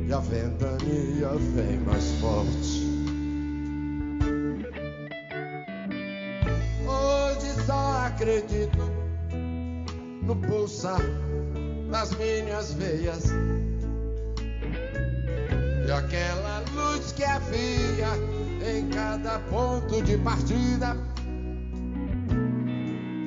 e 0.06 0.12
a 0.12 0.20
ventania 0.20 1.28
vem 1.56 1.78
mais 1.78 2.12
forte. 2.20 2.87
Hoje 6.87 7.66
só 7.66 8.06
acredito 8.06 8.78
no 10.23 10.37
pulsar 10.37 11.02
das 11.90 12.12
minhas 12.12 12.75
veias 12.75 13.25
e 15.85 15.90
aquela 15.90 16.48
que 17.18 17.25
havia 17.25 18.10
em 18.64 18.88
cada 18.90 19.40
ponto 19.50 20.00
de 20.02 20.16
partida 20.18 20.96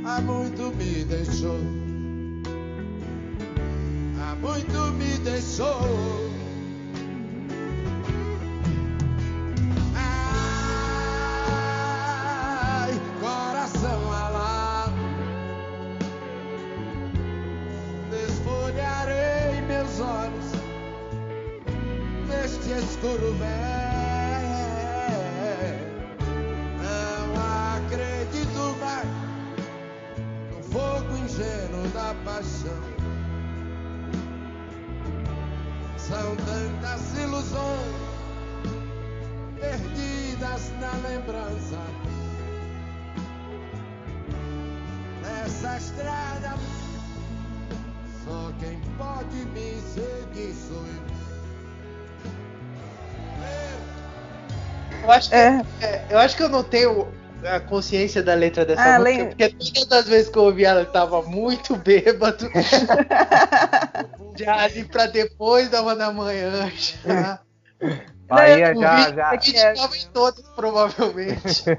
há 0.06 0.22
muito 0.22 0.74
me 0.78 1.04
deixou. 1.04 1.60
Há 4.18 4.36
muito 4.36 4.94
me 4.94 5.18
deixou. 5.18 6.31
Acho 55.22 55.30
que, 55.30 55.36
É. 55.36 55.62
é, 55.82 56.06
eu 56.10 56.18
acho 56.18 56.36
que 56.36 56.44
eu 56.44 56.50
não 56.50 56.64
tenho 56.64 57.08
a 57.46 57.60
consciência 57.60 58.22
da 58.22 58.34
letra 58.34 58.66
dessa 58.66 58.82
Ah, 58.96 59.00
música, 59.00 59.18
lem- 59.18 59.28
porque 59.30 59.50
todas 59.74 60.00
as 60.00 60.08
vezes 60.08 60.30
que 60.30 60.38
eu 60.38 60.44
ouvi 60.44 60.66
ela, 60.66 60.82
eu 60.82 60.86
tava 60.92 61.22
muito 61.22 61.76
bêbado. 61.76 62.50
já 64.38 64.56
ali 64.64 64.84
pra 64.86 65.06
depois 65.08 65.70
da 65.70 65.82
uma 65.82 65.96
da 65.96 66.12
manhã. 66.12 66.72
Já. 67.06 67.40
Bahia 68.28 68.74
O 68.76 68.82
já, 68.82 69.12
já. 69.12 69.30
A 69.30 69.36
gente 69.38 69.76
tava 69.76 69.98
em 69.98 70.08
todas, 70.14 70.46
provavelmente. 70.56 71.64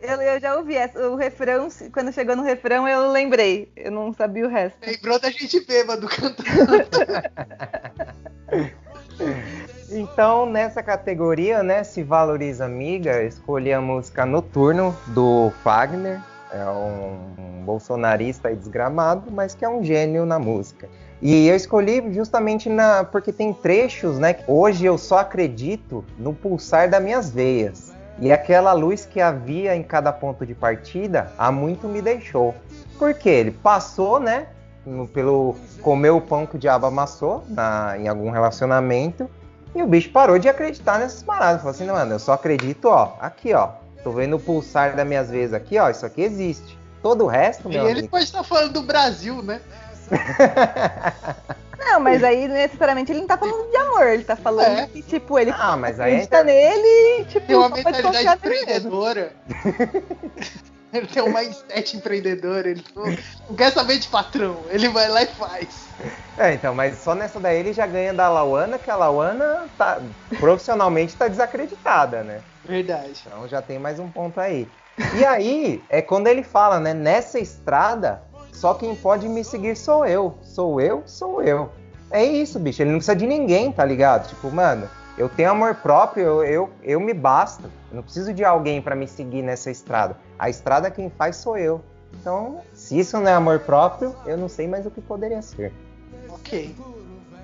Eu, 0.00 0.20
eu 0.20 0.38
já 0.38 0.54
ouvi 0.56 0.76
essa, 0.76 0.98
o 1.08 1.16
refrão, 1.16 1.66
quando 1.90 2.12
chegou 2.12 2.36
no 2.36 2.42
refrão 2.42 2.86
eu 2.86 3.10
lembrei. 3.10 3.72
Eu 3.74 3.90
não 3.90 4.12
sabia 4.12 4.44
o 4.46 4.50
resto. 4.50 4.76
Lembrou 4.86 5.18
da 5.18 5.30
gente 5.30 5.60
bêbado 5.64 6.06
cantando. 6.06 6.44
Então, 9.94 10.44
nessa 10.44 10.82
categoria, 10.82 11.62
né, 11.62 11.84
se 11.84 12.02
valoriza 12.02 12.64
amiga, 12.64 13.22
escolhi 13.22 13.72
a 13.72 13.80
música 13.80 14.26
Noturno 14.26 14.96
do 15.06 15.52
Fagner. 15.62 16.20
É 16.50 16.64
um, 16.66 17.62
bolsonarista 17.64 18.54
desgramado, 18.54 19.30
mas 19.30 19.54
que 19.54 19.64
é 19.64 19.68
um 19.68 19.82
gênio 19.82 20.24
na 20.26 20.38
música. 20.38 20.88
E 21.20 21.48
eu 21.48 21.56
escolhi 21.56 22.12
justamente 22.12 22.68
na 22.68 23.02
porque 23.04 23.32
tem 23.32 23.52
trechos, 23.52 24.18
né? 24.18 24.34
que 24.34 24.44
Hoje 24.46 24.84
eu 24.84 24.98
só 24.98 25.18
acredito 25.18 26.04
no 26.18 26.34
pulsar 26.34 26.88
das 26.88 27.02
minhas 27.02 27.30
veias. 27.30 27.92
E 28.20 28.30
aquela 28.32 28.72
luz 28.72 29.04
que 29.04 29.20
havia 29.20 29.74
em 29.74 29.82
cada 29.82 30.12
ponto 30.12 30.44
de 30.46 30.54
partida, 30.54 31.32
há 31.38 31.50
muito 31.50 31.88
me 31.88 32.00
deixou. 32.00 32.54
Porque 32.98 33.28
ele 33.28 33.50
passou, 33.50 34.20
né? 34.20 34.46
no- 34.86 35.08
pelo 35.08 35.56
comeu 35.80 36.18
o 36.18 36.20
pão 36.20 36.46
que 36.46 36.56
o 36.56 36.58
diabo 36.58 36.86
amassou 36.86 37.42
na, 37.48 37.96
em 37.98 38.06
algum 38.08 38.30
relacionamento. 38.30 39.28
E 39.74 39.82
o 39.82 39.86
bicho 39.86 40.10
parou 40.10 40.38
de 40.38 40.48
acreditar 40.48 40.98
nessas 40.98 41.22
paradas. 41.22 41.60
Falou 41.62 41.70
assim, 41.74 41.86
mano, 41.86 42.12
eu 42.14 42.18
só 42.18 42.32
acredito, 42.34 42.86
ó, 42.86 43.16
aqui, 43.20 43.52
ó. 43.54 43.70
Tô 44.02 44.12
vendo 44.12 44.36
o 44.36 44.40
pulsar 44.40 44.94
das 44.94 45.06
minhas 45.06 45.30
vezes 45.30 45.52
aqui, 45.54 45.78
ó. 45.78 45.88
Isso 45.90 46.04
aqui 46.06 46.22
existe. 46.22 46.78
Todo 47.02 47.24
o 47.24 47.26
resto, 47.26 47.68
E 47.68 47.72
meu 47.74 47.82
ele 47.88 47.92
amigo. 48.00 48.08
pode 48.08 48.24
estar 48.24 48.42
falando 48.44 48.72
do 48.72 48.82
Brasil, 48.82 49.42
né? 49.42 49.60
Não, 51.78 52.00
mas 52.00 52.24
aí 52.24 52.48
necessariamente 52.48 53.12
ele 53.12 53.20
não 53.20 53.26
tá 53.26 53.36
falando 53.36 53.70
de 53.70 53.76
amor, 53.76 54.06
ele 54.06 54.24
tá 54.24 54.36
falando 54.36 54.78
É. 54.78 54.86
que, 54.86 55.02
tipo, 55.02 55.38
ele 55.38 55.50
Ah, 55.56 55.76
mas 55.76 56.00
aí 56.00 56.12
acredita 56.12 56.38
é- 56.38 56.44
nele 56.44 57.20
e, 57.20 57.24
tipo, 57.26 57.46
Tem 57.46 57.56
uma 57.56 57.68
mentalidade 57.68 58.26
empreendedora. 58.26 59.32
ele 60.92 61.06
tem 61.06 61.22
um 61.22 61.32
mindset 61.32 61.96
empreendedor. 61.96 62.66
Ele 62.66 62.82
não, 62.96 63.04
não 63.50 63.56
quer 63.56 63.70
saber 63.72 63.98
de 63.98 64.08
patrão. 64.08 64.56
Ele 64.70 64.88
vai 64.88 65.08
lá 65.08 65.22
e 65.22 65.26
faz. 65.26 65.68
É, 66.36 66.52
então, 66.52 66.74
mas 66.74 66.98
só 66.98 67.14
nessa 67.14 67.38
daí 67.38 67.60
ele 67.60 67.72
já 67.72 67.86
ganha 67.86 68.12
da 68.12 68.28
Lauana, 68.28 68.78
que 68.78 68.90
a 68.90 68.96
Lauana 68.96 69.66
tá, 69.78 70.00
profissionalmente 70.40 71.16
tá 71.16 71.28
desacreditada, 71.28 72.24
né? 72.24 72.40
Verdade. 72.64 73.22
Então 73.26 73.46
já 73.46 73.62
tem 73.62 73.78
mais 73.78 74.00
um 74.00 74.10
ponto 74.10 74.40
aí. 74.40 74.68
E 75.16 75.24
aí 75.24 75.82
é 75.88 76.02
quando 76.02 76.26
ele 76.26 76.42
fala, 76.42 76.80
né? 76.80 76.92
Nessa 76.92 77.38
estrada, 77.38 78.22
só 78.52 78.74
quem 78.74 78.96
pode 78.96 79.28
me 79.28 79.44
seguir 79.44 79.76
sou 79.76 80.04
eu. 80.06 80.36
Sou 80.42 80.80
eu, 80.80 81.02
sou 81.06 81.42
eu. 81.42 81.70
É 82.10 82.24
isso, 82.24 82.58
bicho. 82.58 82.82
Ele 82.82 82.90
não 82.90 82.98
precisa 82.98 83.16
de 83.16 83.26
ninguém, 83.26 83.70
tá 83.70 83.84
ligado? 83.84 84.28
Tipo, 84.28 84.50
mano, 84.50 84.88
eu 85.16 85.28
tenho 85.28 85.50
amor 85.50 85.76
próprio, 85.76 86.24
eu, 86.24 86.44
eu, 86.44 86.70
eu 86.82 87.00
me 87.00 87.14
basto. 87.14 87.70
Eu 87.90 87.96
não 87.96 88.02
preciso 88.02 88.32
de 88.32 88.44
alguém 88.44 88.82
pra 88.82 88.96
me 88.96 89.06
seguir 89.06 89.42
nessa 89.42 89.70
estrada. 89.70 90.16
A 90.38 90.50
estrada 90.50 90.90
quem 90.90 91.10
faz 91.10 91.36
sou 91.36 91.56
eu. 91.56 91.80
Então, 92.20 92.60
se 92.72 92.98
isso 92.98 93.18
não 93.18 93.28
é 93.28 93.34
amor 93.34 93.60
próprio, 93.60 94.14
eu 94.26 94.36
não 94.36 94.48
sei 94.48 94.66
mais 94.66 94.86
o 94.86 94.90
que 94.90 95.00
poderia 95.00 95.42
ser. 95.42 95.72
Ok. 96.44 96.76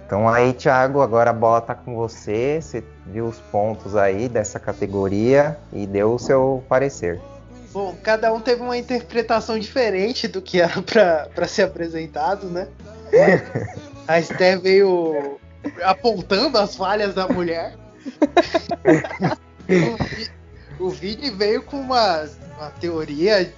Então 0.06 0.28
aí, 0.28 0.52
Thiago, 0.52 1.00
agora 1.00 1.30
a 1.30 1.32
bola 1.32 1.60
tá 1.60 1.74
com 1.74 1.94
você. 1.94 2.60
Você 2.60 2.84
viu 3.06 3.26
os 3.26 3.38
pontos 3.38 3.96
aí 3.96 4.28
dessa 4.28 4.60
categoria 4.60 5.56
e 5.72 5.86
deu 5.86 6.14
o 6.14 6.18
seu 6.18 6.62
parecer. 6.68 7.18
Bom, 7.72 7.96
cada 8.02 8.32
um 8.32 8.40
teve 8.40 8.60
uma 8.60 8.76
interpretação 8.76 9.58
diferente 9.58 10.28
do 10.28 10.42
que 10.42 10.60
era 10.60 10.82
pra, 10.82 11.28
pra 11.34 11.46
ser 11.46 11.62
apresentado, 11.62 12.48
né? 12.48 12.68
A 14.06 14.18
Esther 14.18 14.60
veio 14.60 15.38
apontando 15.82 16.58
as 16.58 16.76
falhas 16.76 17.14
da 17.14 17.26
mulher. 17.28 17.74
O 20.80 20.88
Vini 20.88 21.30
veio 21.30 21.62
com 21.62 21.76
uma, 21.76 22.26
uma 22.58 22.70
teoria 22.70 23.52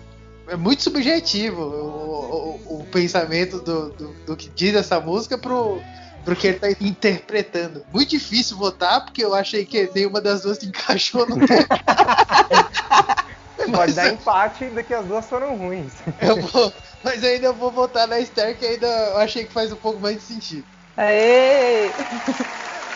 é 0.48 0.56
muito 0.56 0.82
subjetivo 0.82 1.62
o, 1.62 2.58
o- 2.76 2.80
o 2.80 2.84
pensamento 2.86 3.58
do, 3.60 3.90
do, 3.90 4.14
do 4.26 4.36
que 4.36 4.48
diz 4.50 4.74
essa 4.74 5.00
música 5.00 5.38
pro, 5.38 5.80
pro 6.24 6.36
que 6.36 6.48
ele 6.48 6.58
tá 6.58 6.70
interpretando. 6.80 7.84
Muito 7.92 8.10
difícil 8.10 8.56
votar, 8.56 9.04
porque 9.04 9.24
eu 9.24 9.34
achei 9.34 9.64
que 9.64 9.90
nenhuma 9.94 10.20
das 10.20 10.42
duas 10.42 10.58
se 10.58 10.66
encaixou 10.66 11.26
no 11.26 11.36
Pode 13.72 13.92
dar 13.92 14.12
empate 14.12 14.64
ainda 14.64 14.82
que 14.82 14.92
as 14.92 15.06
duas 15.06 15.28
foram 15.28 15.56
ruins. 15.56 15.92
Eu 16.20 16.40
vou, 16.40 16.72
mas 17.02 17.22
ainda 17.22 17.52
vou 17.52 17.70
votar 17.70 18.08
na 18.08 18.18
Esther, 18.18 18.58
que 18.58 18.66
ainda 18.66 18.86
eu 18.86 19.18
achei 19.18 19.44
que 19.44 19.52
faz 19.52 19.72
um 19.72 19.76
pouco 19.76 20.00
mais 20.00 20.16
de 20.16 20.22
sentido. 20.22 20.64
Aê! 20.96 21.92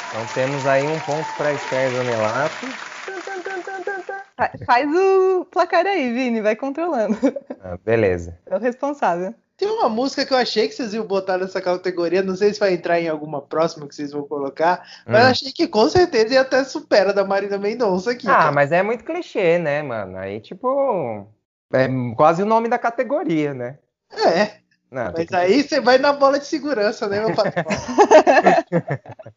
Então 0.09 0.26
temos 0.35 0.67
aí 0.67 0.87
um 0.87 0.99
ponto 1.00 1.26
para 1.37 1.53
Esther 1.55 1.93
Zanelato. 1.93 2.67
Fa- 4.37 4.50
Faz 4.66 4.88
o 4.95 5.45
placar 5.47 5.87
aí, 5.87 6.12
Vini, 6.12 6.40
vai 6.40 6.55
controlando. 6.57 7.16
Ah, 7.62 7.78
beleza. 7.85 8.38
É 8.47 8.55
o 8.57 8.59
responsável. 8.61 9.35
Tem 9.57 9.66
uma 9.71 9.88
música 9.88 10.26
que 10.26 10.35
eu 10.35 10.37
achei 10.37 10.69
que 10.69 10.75
vocês 10.75 10.93
iam 10.93 11.07
botar 11.07 11.38
nessa 11.38 11.62
categoria, 11.62 12.23
não 12.23 12.37
sei 12.37 12.52
se 12.52 12.61
vai 12.61 12.75
entrar 12.75 13.00
em 13.00 13.09
alguma 13.09 13.40
próxima 13.40 13.88
que 13.88 13.95
vocês 13.95 14.12
vão 14.12 14.23
colocar, 14.25 14.87
mas 15.07 15.25
Hum. 15.25 15.31
achei 15.31 15.50
que 15.52 15.66
com 15.66 15.88
certeza 15.88 16.35
ia 16.35 16.43
até 16.43 16.62
supera 16.62 17.11
da 17.14 17.25
Marina 17.25 17.57
Mendonça 17.57 18.11
aqui. 18.11 18.28
Ah, 18.28 18.37
cara. 18.37 18.52
mas 18.52 18.71
é 18.71 18.83
muito 18.83 19.02
clichê, 19.02 19.59
né, 19.59 19.83
mano? 19.83 20.19
Aí, 20.19 20.40
tipo, 20.40 21.26
é 21.73 21.88
quase 22.14 22.43
o 22.43 22.47
nome 22.47 22.69
da 22.69 22.78
categoria, 22.78 23.55
né? 23.55 23.78
É, 24.12 24.59
Não, 24.90 25.11
mas 25.12 25.26
que- 25.26 25.35
aí 25.35 25.62
você 25.62 25.81
vai 25.81 25.97
na 25.97 26.12
bola 26.12 26.38
de 26.38 26.45
segurança, 26.47 27.09
né, 27.09 27.21
meu 27.21 27.35
patrão? 27.35 27.64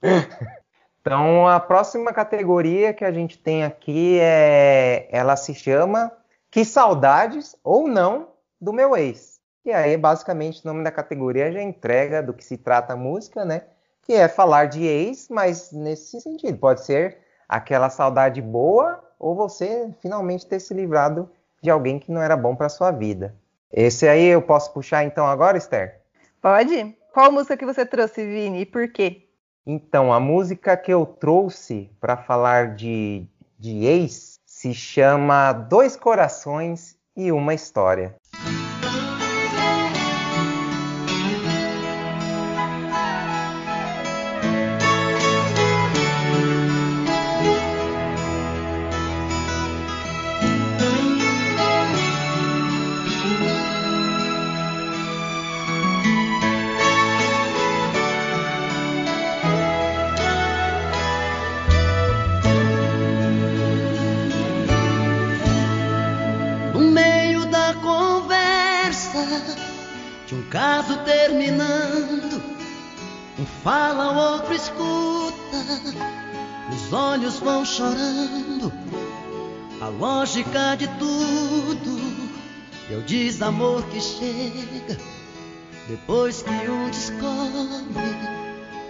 Então, 1.01 1.47
a 1.47 1.59
próxima 1.59 2.11
categoria 2.11 2.93
que 2.93 3.05
a 3.05 3.11
gente 3.11 3.37
tem 3.37 3.63
aqui 3.63 4.19
é. 4.19 5.07
Ela 5.11 5.35
se 5.35 5.53
chama 5.53 6.11
Que 6.51 6.65
Saudades 6.65 7.55
ou 7.63 7.87
Não 7.87 8.29
do 8.59 8.73
Meu 8.73 8.95
Ex. 8.95 9.39
E 9.63 9.71
aí, 9.71 9.95
basicamente, 9.97 10.61
o 10.63 10.67
nome 10.67 10.83
da 10.83 10.91
categoria 10.91 11.51
já 11.51 11.61
entrega 11.61 12.23
do 12.23 12.33
que 12.33 12.43
se 12.43 12.57
trata 12.57 12.93
a 12.93 12.97
música, 12.97 13.45
né? 13.45 13.63
Que 14.01 14.13
é 14.13 14.27
falar 14.27 14.65
de 14.65 14.83
ex, 14.83 15.27
mas 15.29 15.71
nesse 15.71 16.19
sentido. 16.19 16.57
Pode 16.57 16.83
ser 16.83 17.17
aquela 17.47 17.89
saudade 17.89 18.41
boa 18.41 19.03
ou 19.19 19.35
você 19.35 19.93
finalmente 20.01 20.45
ter 20.45 20.59
se 20.59 20.73
livrado 20.73 21.29
de 21.61 21.69
alguém 21.69 21.99
que 21.99 22.11
não 22.11 22.21
era 22.21 22.35
bom 22.35 22.55
para 22.55 22.69
sua 22.69 22.91
vida. 22.91 23.35
Esse 23.71 24.07
aí 24.07 24.25
eu 24.25 24.41
posso 24.41 24.73
puxar 24.73 25.03
então 25.03 25.27
agora, 25.27 25.57
Esther? 25.57 26.01
Pode? 26.41 26.97
Qual 27.13 27.31
música 27.31 27.57
que 27.57 27.65
você 27.65 27.85
trouxe, 27.85 28.25
Vini, 28.25 28.61
e 28.61 28.65
por 28.65 28.87
quê? 28.91 29.28
Então, 29.65 30.11
a 30.11 30.19
música 30.19 30.75
que 30.75 30.91
eu 30.91 31.05
trouxe 31.05 31.89
para 31.99 32.17
falar 32.17 32.75
de, 32.75 33.25
de 33.57 33.85
ex 33.85 34.39
se 34.45 34.73
chama 34.73 35.53
Dois 35.53 35.95
Corações 35.95 36.97
e 37.15 37.31
Uma 37.31 37.53
História. 37.53 38.15
Que 83.89 83.99
chega 83.99 84.97
depois 85.87 86.43
que 86.43 86.69
um 86.69 86.89
descobre 86.89 88.39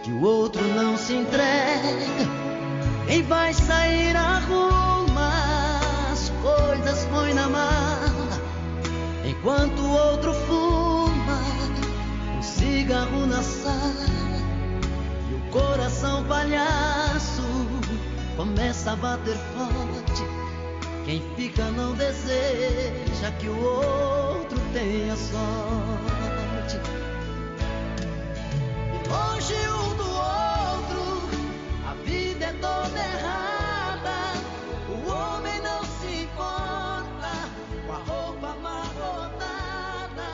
que 0.04 0.12
o 0.12 0.22
outro 0.22 0.62
não 0.76 0.98
se 0.98 1.14
entrega. 1.14 2.28
Quem 3.08 3.24
vai 3.24 3.54
sair 3.54 4.16
arruma 4.16 5.32
as 6.12 6.30
coisas 6.42 7.06
põe 7.06 7.34
na 7.34 7.48
mala, 7.48 8.42
enquanto 9.26 9.80
o 9.80 9.92
outro 9.92 10.34
fuma 10.34 11.40
um 12.38 12.42
cigarro 12.42 13.26
na 13.26 13.42
sala 13.42 14.06
e 15.32 15.36
o 15.36 15.52
coração 15.52 16.24
palhaço 16.26 17.42
começa 18.36 18.92
a 18.92 18.96
bater 18.96 19.36
forte. 19.36 19.99
Quem 21.10 21.24
fica 21.36 21.64
não 21.72 21.96
deseja 21.96 23.32
que 23.40 23.48
o 23.48 23.60
outro 23.60 24.60
tenha 24.72 25.16
sorte. 25.16 26.78
E 28.94 29.10
longe 29.10 29.56
um 29.56 29.96
do 29.98 30.08
outro, 30.08 31.28
a 31.88 31.96
vida 32.06 32.46
é 32.46 32.54
toda 32.62 33.00
errada. 33.00 34.14
O 34.88 35.10
homem 35.10 35.60
não 35.64 35.84
se 35.84 36.26
importa 36.26 37.32
com 37.88 37.92
a 37.92 37.98
roupa 37.98 38.52
amarrotada. 38.52 40.28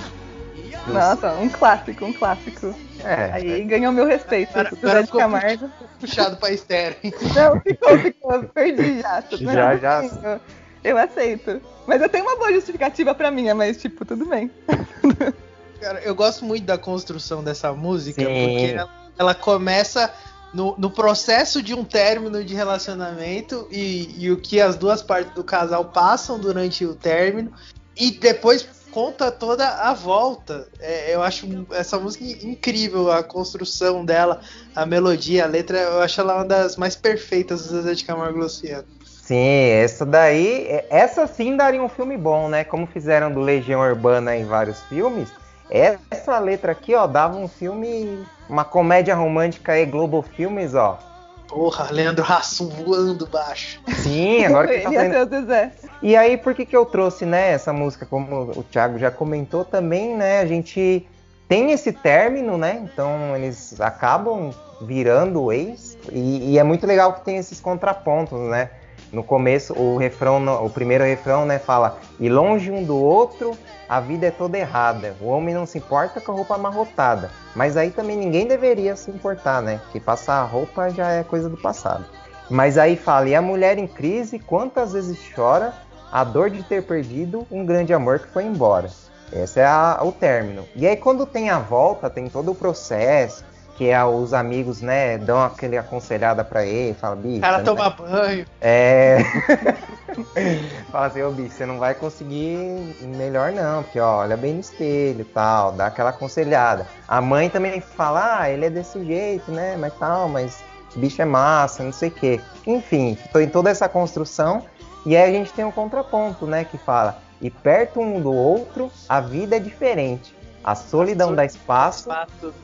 Nossa, 0.87 1.31
um 1.39 1.47
clássico, 1.47 2.03
um 2.03 2.11
clássico. 2.11 2.75
É, 3.01 3.31
Aí 3.31 3.63
ganhou 3.63 3.93
meu 3.93 4.05
respeito. 4.05 4.51
De 4.51 4.69
ficou 5.05 5.21
Camargo. 5.21 5.71
Puxado 6.01 6.35
pra 6.35 6.51
estéreo. 6.51 6.97
Não, 7.33 7.61
ficou, 7.61 7.97
ficou. 7.99 8.43
Perdi 8.43 8.99
já. 8.99 9.23
Já, 9.31 9.77
já. 9.77 10.41
Eu, 10.85 10.97
aceito. 10.97 11.61
Mas 11.87 12.01
eu 12.01 12.07
tenho 12.07 12.23
uma 12.25 12.37
boa 12.37 12.53
justificativa 12.53 13.15
pra 13.15 13.31
minha, 13.31 13.55
mas 13.55 13.77
tipo, 13.77 14.05
tudo 14.05 14.25
bem. 14.25 14.51
Cara, 15.81 15.99
eu 16.01 16.13
gosto 16.13 16.45
muito 16.45 16.63
da 16.63 16.77
construção 16.77 17.43
dessa 17.43 17.73
música, 17.73 18.21
Sim. 18.21 18.27
porque 18.27 18.73
ela, 18.73 18.89
ela 19.17 19.35
começa 19.35 20.13
no, 20.53 20.75
no 20.77 20.89
processo 20.89 21.61
de 21.61 21.73
um 21.73 21.83
término 21.83 22.43
de 22.43 22.53
relacionamento 22.53 23.67
e, 23.71 24.15
e 24.17 24.31
o 24.31 24.37
que 24.37 24.61
as 24.61 24.75
duas 24.75 25.01
partes 25.01 25.33
do 25.33 25.43
casal 25.43 25.85
passam 25.85 26.39
durante 26.39 26.85
o 26.85 26.95
término, 26.95 27.51
e 27.97 28.11
depois 28.11 28.67
conta 28.91 29.29
toda 29.29 29.67
a 29.67 29.93
volta. 29.93 30.67
É, 30.79 31.13
eu 31.13 31.21
acho 31.21 31.47
essa 31.71 31.99
música 31.99 32.23
incrível, 32.23 33.11
a 33.11 33.21
construção 33.21 34.05
dela, 34.05 34.39
a 34.73 34.85
melodia, 34.85 35.43
a 35.43 35.47
letra, 35.47 35.77
eu 35.77 36.01
acho 36.01 36.21
ela 36.21 36.35
uma 36.35 36.45
das 36.45 36.77
mais 36.77 36.95
perfeitas 36.95 37.63
do 37.63 37.69
Zezé 37.69 37.93
de 37.93 38.05
Camargo 38.05 38.37
e 38.37 38.41
Luciano. 38.41 38.94
Sim, 39.25 39.69
essa 39.71 40.05
daí, 40.05 40.67
essa 40.87 41.25
sim 41.25 41.57
daria 41.57 41.81
um 41.81 41.89
filme 41.89 42.15
bom, 42.15 42.47
né? 42.47 42.63
Como 42.63 42.85
fizeram 42.85 43.31
do 43.31 43.39
Legião 43.39 43.81
Urbana 43.81 44.35
em 44.37 44.45
vários 44.45 44.79
filmes. 44.83 45.29
Essa 45.67 46.37
letra 46.37 46.73
aqui, 46.73 46.93
ó, 46.93 47.07
dava 47.07 47.35
um 47.35 47.47
filme, 47.47 48.23
uma 48.47 48.63
comédia 48.63 49.15
romântica 49.15 49.71
aí, 49.71 49.83
Globo 49.83 50.21
Filmes, 50.21 50.75
ó. 50.75 50.99
Porra, 51.47 51.89
Leandro 51.91 52.23
Hassum 52.23 52.69
voando 52.69 53.25
baixo. 53.25 53.81
Sim, 54.03 54.45
agora 54.45 54.67
que 54.67 54.81
tá 54.81 54.91
saindo. 54.93 55.29
Zezé. 55.29 55.71
E 56.03 56.15
aí, 56.15 56.37
por 56.37 56.53
que, 56.53 56.63
que 56.63 56.77
eu 56.77 56.85
trouxe, 56.85 57.25
né, 57.25 57.51
essa 57.51 57.73
música, 57.73 58.05
como 58.05 58.51
o 58.55 58.63
Thiago 58.63 58.99
já 58.99 59.09
comentou 59.09 59.65
também, 59.65 60.15
né? 60.15 60.39
A 60.39 60.45
gente 60.45 61.03
tem 61.49 61.71
esse 61.71 61.91
término, 61.91 62.59
né? 62.59 62.79
Então 62.83 63.35
eles 63.35 63.81
acabam 63.81 64.51
virando 64.81 65.51
ex. 65.51 65.97
E, 66.11 66.51
e 66.51 66.59
é 66.59 66.63
muito 66.63 66.85
legal 66.85 67.13
que 67.13 67.25
tem 67.25 67.37
esses 67.37 67.59
contrapontos, 67.59 68.39
né? 68.39 68.69
No 69.15 69.23
começo, 69.23 69.73
o 69.79 69.95
refrão, 69.95 70.43
o 70.65 70.69
primeiro 70.69 71.05
refrão, 71.05 71.45
né, 71.45 71.57
fala: 71.57 71.99
E 72.19 72.27
longe 72.27 72.69
um 72.69 72.83
do 72.83 72.97
outro, 72.97 73.57
a 73.87 74.01
vida 74.01 74.27
é 74.27 74.31
toda 74.31 74.57
errada. 74.57 75.15
O 75.21 75.27
homem 75.27 75.55
não 75.55 75.65
se 75.65 75.77
importa 75.77 76.19
com 76.19 76.33
a 76.33 76.35
roupa 76.35 76.55
amarrotada. 76.55 77.31
Mas 77.55 77.77
aí 77.77 77.91
também 77.91 78.17
ninguém 78.17 78.45
deveria 78.45 78.93
se 78.97 79.09
importar, 79.09 79.61
né? 79.61 79.79
Que 79.93 80.01
passar 80.01 80.41
a 80.41 80.43
roupa 80.43 80.89
já 80.89 81.11
é 81.11 81.23
coisa 81.23 81.47
do 81.47 81.55
passado. 81.55 82.03
Mas 82.49 82.77
aí 82.77 82.97
fala: 82.97 83.29
E 83.29 83.35
a 83.35 83.41
mulher 83.41 83.77
em 83.77 83.87
crise, 83.87 84.37
quantas 84.37 84.91
vezes 84.91 85.17
chora 85.33 85.73
a 86.11 86.25
dor 86.25 86.49
de 86.49 86.61
ter 86.63 86.83
perdido 86.83 87.47
um 87.49 87.65
grande 87.65 87.93
amor 87.93 88.19
que 88.19 88.27
foi 88.27 88.43
embora. 88.43 88.89
Esse 89.31 89.61
é 89.61 89.65
a- 89.65 90.01
o 90.03 90.11
término. 90.11 90.65
E 90.75 90.85
aí 90.85 90.97
quando 90.97 91.25
tem 91.25 91.49
a 91.49 91.57
volta, 91.57 92.09
tem 92.09 92.27
todo 92.27 92.51
o 92.51 92.55
processo, 92.55 93.45
que 93.77 93.89
é 93.89 94.03
os 94.03 94.33
amigos, 94.33 94.81
né, 94.81 95.17
dão 95.17 95.43
aquele 95.43 95.77
aconselhada 95.77 96.43
pra 96.43 96.65
ele, 96.65 96.93
fala, 96.93 97.15
bicho, 97.15 97.41
cara 97.41 97.61
toma 97.63 97.89
banho. 97.89 98.45
é. 98.61 99.17
Fala 100.91 101.07
assim, 101.07 101.21
ô 101.23 101.31
bicho, 101.31 101.55
você 101.55 101.65
não 101.65 101.77
vai 101.77 101.93
conseguir 101.93 102.95
melhor 103.01 103.51
não, 103.51 103.83
porque 103.83 103.99
ó, 103.99 104.19
olha 104.19 104.37
bem 104.37 104.53
no 104.53 104.59
espelho 104.61 105.21
e 105.21 105.25
tal, 105.25 105.73
dá 105.73 105.87
aquela 105.87 106.11
aconselhada. 106.11 106.87
A 107.05 107.19
mãe 107.19 107.49
também 107.49 107.81
fala, 107.81 108.39
ah, 108.39 108.49
ele 108.49 108.65
é 108.65 108.69
desse 108.69 109.03
jeito, 109.03 109.51
né? 109.51 109.75
Mas 109.77 109.93
tal, 109.99 110.29
mas 110.29 110.63
bicho 110.95 111.21
é 111.21 111.25
massa, 111.25 111.83
não 111.83 111.91
sei 111.91 112.09
o 112.09 112.11
quê. 112.13 112.39
Enfim, 112.65 113.17
tô 113.33 113.39
em 113.39 113.49
toda 113.49 113.69
essa 113.69 113.89
construção. 113.89 114.63
E 115.05 115.17
aí 115.17 115.29
a 115.29 115.33
gente 115.33 115.51
tem 115.51 115.65
um 115.65 115.71
contraponto, 115.71 116.47
né? 116.47 116.63
Que 116.63 116.77
fala, 116.77 117.19
e 117.41 117.49
perto 117.49 117.99
um 117.99 118.21
do 118.21 118.33
outro, 118.33 118.89
a 119.09 119.19
vida 119.19 119.57
é 119.57 119.59
diferente. 119.59 120.33
A 120.65 120.73
solidão 120.73 121.35
dá 121.35 121.45
espaço 121.45 122.09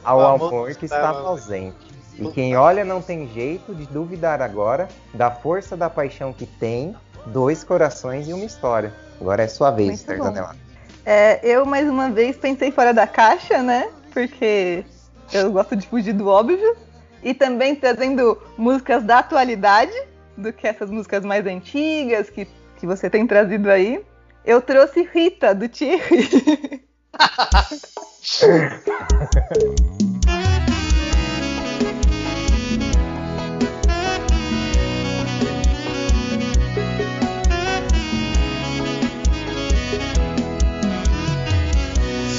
ao 0.03 0.21
amor 0.21 0.73
que 0.73 0.85
estava 0.85 1.19
ausente. 1.19 1.77
E 2.17 2.27
quem 2.31 2.55
olha 2.55 2.83
não 2.83 2.99
tem 2.99 3.27
jeito 3.31 3.75
de 3.75 3.85
duvidar 3.85 4.41
agora 4.41 4.87
da 5.13 5.29
força 5.29 5.77
da 5.77 5.87
paixão 5.87 6.33
que 6.33 6.47
tem, 6.47 6.95
dois 7.27 7.63
corações 7.63 8.27
e 8.27 8.33
uma 8.33 8.43
história. 8.43 8.91
Agora 9.19 9.43
é 9.43 9.47
sua 9.47 9.69
vez, 9.69 10.03
Muito. 10.03 10.49
É, 11.05 11.39
eu, 11.43 11.63
mais 11.63 11.87
uma 11.87 12.09
vez, 12.09 12.35
pensei 12.35 12.71
fora 12.71 12.91
da 12.91 13.05
caixa, 13.05 13.61
né? 13.61 13.87
Porque 14.11 14.83
eu 15.31 15.51
gosto 15.51 15.75
de 15.75 15.87
fugir 15.87 16.13
do 16.13 16.27
óbvio. 16.27 16.75
E 17.21 17.35
também 17.35 17.75
trazendo 17.75 18.35
músicas 18.57 19.03
da 19.03 19.19
atualidade, 19.19 19.93
do 20.35 20.51
que 20.51 20.67
essas 20.67 20.89
músicas 20.89 21.23
mais 21.23 21.45
antigas 21.45 22.31
que, 22.31 22.47
que 22.77 22.87
você 22.87 23.11
tem 23.11 23.27
trazido 23.27 23.69
aí. 23.69 24.03
Eu 24.43 24.59
trouxe 24.59 25.03
Rita, 25.03 25.53
do 25.53 25.69
Thierry. 25.69 26.81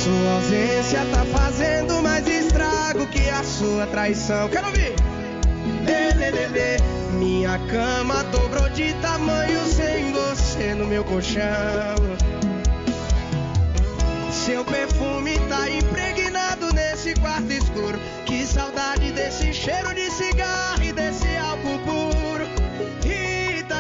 Sua 0.03 0.33
ausência 0.35 1.07
tá 1.13 1.25
fazendo 1.27 2.03
mais 2.03 2.27
estrago 2.27 3.07
que 3.07 3.31
a 3.31 3.45
sua 3.45 3.87
traição. 3.87 4.49
Quero 4.49 4.67
ouvir! 4.67 4.95
Lê, 5.85 6.13
lê, 6.15 6.31
lê, 6.33 6.49
lê. 6.49 6.77
Minha 7.13 7.57
cama 7.71 8.25
dobrou 8.25 8.69
de 8.71 8.93
tamanho 8.95 9.61
sem 9.67 10.13
você 10.13 10.75
no 10.75 10.87
meu 10.87 11.05
colchão. 11.05 11.43
Seu 14.45 14.65
perfume 14.65 15.39
tá 15.49 15.71
impregnado 15.71 16.73
nesse 16.75 17.15
quarto 17.15 17.51
escuro. 17.53 17.99
Que 18.27 18.45
saudade 18.45 19.13
desse 19.13 19.53
cheiro 19.53 19.95
de 19.95 20.11
cigarro 20.11 20.83
e 20.83 20.93
desse 20.93 21.29
álcool 21.37 21.79
puro. 21.81 22.45
Rita, 23.05 23.77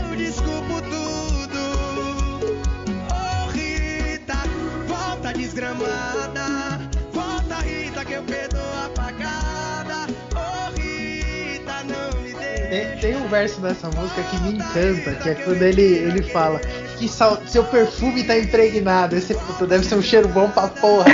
eu 0.00 0.16
desculpo 0.16 0.80
tudo. 0.82 1.58
Oh 3.10 3.50
Rita, 3.50 4.36
volta 4.86 5.32
desgramada. 5.32 6.46
Volta 7.12 7.56
Rita 7.56 8.04
que 8.04 8.12
eu 8.12 8.22
perdoo 8.22 8.60
a 8.84 8.88
pagada. 8.90 10.06
Oh 10.36 10.70
Rita, 10.80 11.82
não 11.84 12.22
me 12.22 12.34
Tem, 12.34 12.68
deixe. 12.68 13.00
tem 13.00 13.16
um 13.16 13.26
verso 13.28 13.60
dessa 13.60 13.88
música 13.90 14.22
que 14.22 14.36
me 14.42 14.52
encanta, 14.52 15.14
que 15.16 15.30
é 15.30 15.34
quando 15.34 15.62
ele, 15.62 15.82
ele 15.82 16.22
fala 16.22 16.60
que 16.98 17.08
seu 17.08 17.64
perfume 17.64 18.24
tá 18.24 18.36
impregnado. 18.36 19.16
Esse 19.16 19.34
puta 19.34 19.66
deve 19.66 19.84
ser 19.84 19.94
um 19.94 20.02
cheiro 20.02 20.28
bom 20.28 20.50
pra 20.50 20.68
porra. 20.68 21.06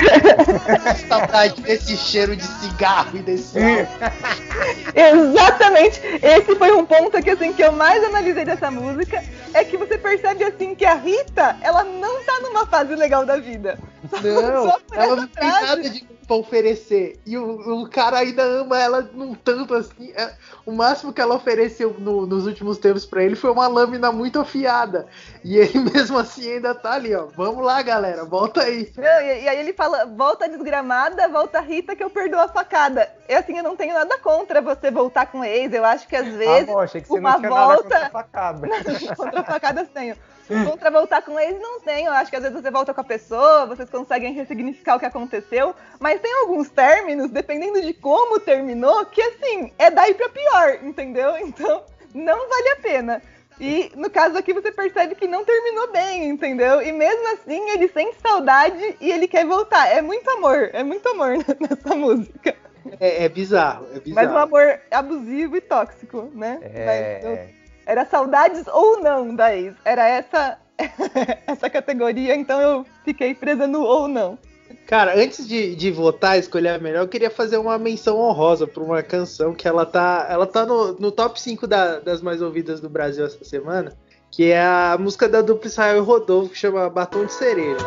Saudade 1.09 1.61
desse 1.61 1.97
cheiro 1.97 2.35
de 2.35 2.43
cigarro 2.43 3.19
e 3.19 3.23
desse. 3.23 3.59
Exatamente! 4.95 6.01
Esse 6.23 6.57
foi 6.57 6.73
um 6.73 6.87
ponto 6.87 7.23
que, 7.23 7.31
assim, 7.31 7.53
que 7.53 7.63
eu 7.63 7.73
mais 7.73 8.03
analisei 8.03 8.45
dessa 8.45 8.71
música. 8.71 9.23
É 9.53 9.63
que 9.63 9.77
você 9.77 9.99
percebe, 9.99 10.45
assim, 10.45 10.75
que 10.75 10.85
a 10.85 10.95
Rita, 10.95 11.57
ela 11.61 11.85
não 11.85 12.25
tá 12.25 12.41
numa 12.41 12.67
fase 12.67 12.95
legal 12.97 13.25
da 13.27 13.37
vida. 13.37 13.79
Não, 14.23 14.71
Só 14.71 14.79
ela 14.95 15.17
não 15.17 15.29
tem 15.29 15.49
nada 15.49 15.89
de 15.89 16.14
pra 16.25 16.37
oferecer. 16.37 17.19
E 17.27 17.37
o, 17.39 17.83
o 17.83 17.89
cara 17.91 18.19
ainda 18.19 18.43
ama 18.43 18.79
ela 18.81 19.03
num 19.13 19.35
tanto 19.35 19.75
assim. 19.75 20.13
é- 20.15 20.33
o 20.67 20.73
máximo 20.73 21.13
que 21.13 21.21
ela 21.21 21.35
ofereceu 21.35 21.95
no- 21.99 22.27
nos 22.27 22.47
últimos 22.47 22.79
tempos 22.79 23.05
pra 23.05 23.23
ele 23.23 23.37
foi 23.37 23.51
uma 23.51 23.67
lâmina 23.69 24.11
muito 24.11 24.41
afiada. 24.41 25.07
E 25.45 25.57
ele 25.59 25.79
mesmo 25.93 26.19
assim 26.19 26.51
ainda 26.53 26.75
tá 26.75 26.93
ali, 26.95 27.15
ó. 27.15 27.27
Vamos 27.37 27.65
lá, 27.65 27.81
galera, 27.83 28.25
volta 28.25 28.63
aí. 28.63 28.91
Não, 28.97 29.05
e, 29.21 29.43
e 29.45 29.49
aí 29.49 29.59
ele 29.61 29.73
fala, 29.73 30.07
volta 30.07 30.49
desgramada, 30.49 31.29
volta 31.29 31.61
Rita 31.61 31.95
que 31.95 32.03
eu 32.03 32.11
perdoo 32.11 32.41
a 32.41 32.49
facada. 32.49 33.11
Eu 33.29 33.39
assim, 33.39 33.57
eu 33.57 33.63
não 33.63 33.77
tenho 33.77 33.95
nada 33.95 34.19
contra 34.19 34.61
você 34.63 34.91
voltar 34.91 35.27
com 35.27 35.41
o 35.41 35.45
ex. 35.45 35.73
Eu 35.73 35.85
acho 35.85 36.09
que 36.09 36.17
às 36.17 36.27
Ah, 36.27 36.31
vezes 36.31 36.67
bom, 36.67 36.79
achei 36.79 37.01
que 37.01 37.09
você 37.09 37.19
uma 37.19 37.33
não 37.33 37.39
tinha 37.41 37.51
nada 37.51 37.67
volta- 37.67 37.83
contra 37.85 38.07
a 38.07 38.11
facada. 38.11 38.69
contra 39.17 39.43
facadas 39.45 39.89
tenho. 39.93 40.17
Contra 40.47 40.91
voltar 40.91 41.23
com 41.23 41.39
ex 41.39 41.59
não 41.61 41.81
tenho. 41.81 42.09
Eu 42.09 42.13
acho 42.13 42.31
que 42.31 42.37
às 42.37 42.43
vezes 42.43 42.61
você 42.61 42.71
volta 42.71 42.93
com 42.93 43.01
a 43.01 43.05
pessoa, 43.05 43.67
vocês 43.67 43.89
conseguem 43.89 44.33
ressignificar 44.33 44.97
o 44.97 44.99
que 44.99 45.07
aconteceu. 45.07 45.75
Mas 45.99 46.21
tem 46.21 46.33
alguns 46.41 46.69
términos, 46.69 47.31
dependendo 47.31 47.81
de 47.81 47.95
como 47.95 48.39
terminou, 48.41 49.07
que 49.07 49.23
assim, 49.23 49.73
é 49.79 49.91
daí 49.91 50.15
pra 50.15 50.29
pior, 50.29 50.79
entendeu? 50.83 51.35
Então, 51.45 51.83
não 52.15 52.49
vale 52.49 52.69
a 52.71 52.77
pena. 52.77 53.23
E 53.61 53.93
no 53.95 54.11
caso 54.11 54.37
aqui 54.37 54.53
você 54.53 54.73
percebe 54.73 55.15
que 55.15 55.29
não 55.29 55.45
terminou 55.45 55.91
bem, 55.93 56.29
entendeu? 56.29 56.83
E 56.83 56.91
mesmo 56.91 57.27
assim 57.35 57.71
ele 57.71 57.87
sente 57.89 58.17
saudade 58.21 58.97
e 59.01 59.11
ele 59.11 59.29
quer 59.29 59.47
voltar. 59.47 59.87
É 59.89 60.03
muito 60.03 60.29
amor, 60.31 60.71
é 60.73 60.83
muito 60.83 61.09
amor 61.09 61.37
nessa 61.61 61.95
música. 61.95 62.55
É, 63.01 63.25
é 63.25 63.29
bizarro, 63.29 63.87
é 63.87 63.95
Mas 63.95 64.03
bizarro. 64.03 64.33
um 64.35 64.39
amor 64.39 64.81
abusivo 64.91 65.57
e 65.57 65.61
tóxico, 65.61 66.31
né? 66.35 66.59
Mas 66.61 67.25
eu- 67.25 67.31
É, 67.31 67.49
era 67.87 68.05
saudades 68.05 68.67
ou 68.69 69.01
não 69.01 69.35
da 69.35 69.55
ex. 69.57 69.75
Era 69.85 70.07
essa 70.09 70.59
essa 71.47 71.71
categoria, 71.71 72.35
então 72.35 72.61
eu 72.61 72.87
fiquei 73.05 73.35
presa 73.35 73.67
no 73.67 73.83
ou 73.83 74.09
não. 74.09 74.39
Cara, 74.87 75.17
antes 75.17 75.47
de, 75.47 75.75
de 75.77 75.91
votar, 75.91 76.39
escolher 76.39 76.71
a 76.71 76.79
melhor, 76.79 77.03
eu 77.03 77.09
queria 77.09 77.31
fazer 77.31 77.57
uma 77.59 77.79
menção 77.79 78.19
honrosa 78.19 78.67
pra 78.67 78.83
uma 78.83 79.03
canção 79.03 79.55
que 79.55 79.67
ela 79.69 79.87
tá, 79.87 80.27
ela 80.29 80.47
tá 80.47 80.67
no, 80.67 80.93
no 80.99 81.11
top 81.13 81.41
5 81.41 81.67
da- 81.67 82.01
das 82.01 82.21
mais 82.21 82.43
ouvidas 82.43 82.81
do 82.81 82.89
Brasil 82.91 83.25
essa 83.25 83.43
semana, 83.45 83.93
que 84.31 84.51
é 84.51 84.61
a 84.63 84.97
música 84.99 85.29
da 85.29 85.41
dupla 85.41 85.69
Israel 85.69 85.97
e 85.99 86.01
Rodolfo, 86.01 86.51
que 86.51 86.59
chama 86.59 86.91
Batom 86.91 87.25
de 87.25 87.33
Cereja. 87.33 87.79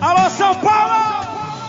Alô, 0.00 0.28
São 0.30 0.54
Paulo! 0.56 0.94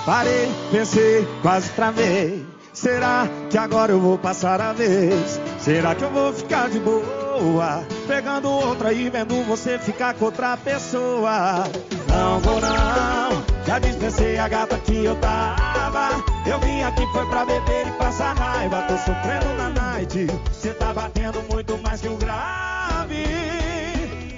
Parei, 0.06 0.48
pensei, 0.72 1.28
quase 1.42 1.70
travei. 1.74 2.44
Será 2.74 3.28
que 3.50 3.58
agora 3.58 3.92
eu 3.92 4.00
vou 4.00 4.18
passar 4.18 4.60
a 4.62 4.74
vez? 4.74 5.40
Será 5.62 5.94
que 5.94 6.04
eu 6.04 6.10
vou 6.10 6.34
ficar 6.34 6.70
de 6.70 6.80
boa? 6.80 7.86
Pegando 8.08 8.50
outra 8.50 8.94
e 8.94 9.10
vendo 9.10 9.44
você 9.44 9.78
ficar 9.78 10.14
com 10.14 10.26
outra 10.26 10.58
pessoa. 10.58 11.64
Não 12.08 12.40
vou 12.40 12.60
não, 12.60 13.44
já 13.66 13.78
dispensei 13.80 14.38
a 14.38 14.48
gata 14.48 14.78
que 14.80 15.06
eu 15.06 15.16
tava. 15.18 16.10
Eu 16.46 16.60
vim 16.60 16.82
aqui 16.82 17.06
foi 17.12 17.26
pra 17.28 17.46
beber 17.46 17.88
e 17.88 17.92
passar 17.92 18.34
raiva. 18.36 18.84
Tô 18.84 18.98
sofrendo 18.98 19.54
na 19.58 19.70
night. 19.70 20.28
Cê 20.52 20.70
tá 20.74 20.94
batendo 20.94 21.44
muito 21.52 21.78
mais 21.80 22.02
que 22.02 22.08
o 22.08 22.16
grave. 22.16 23.24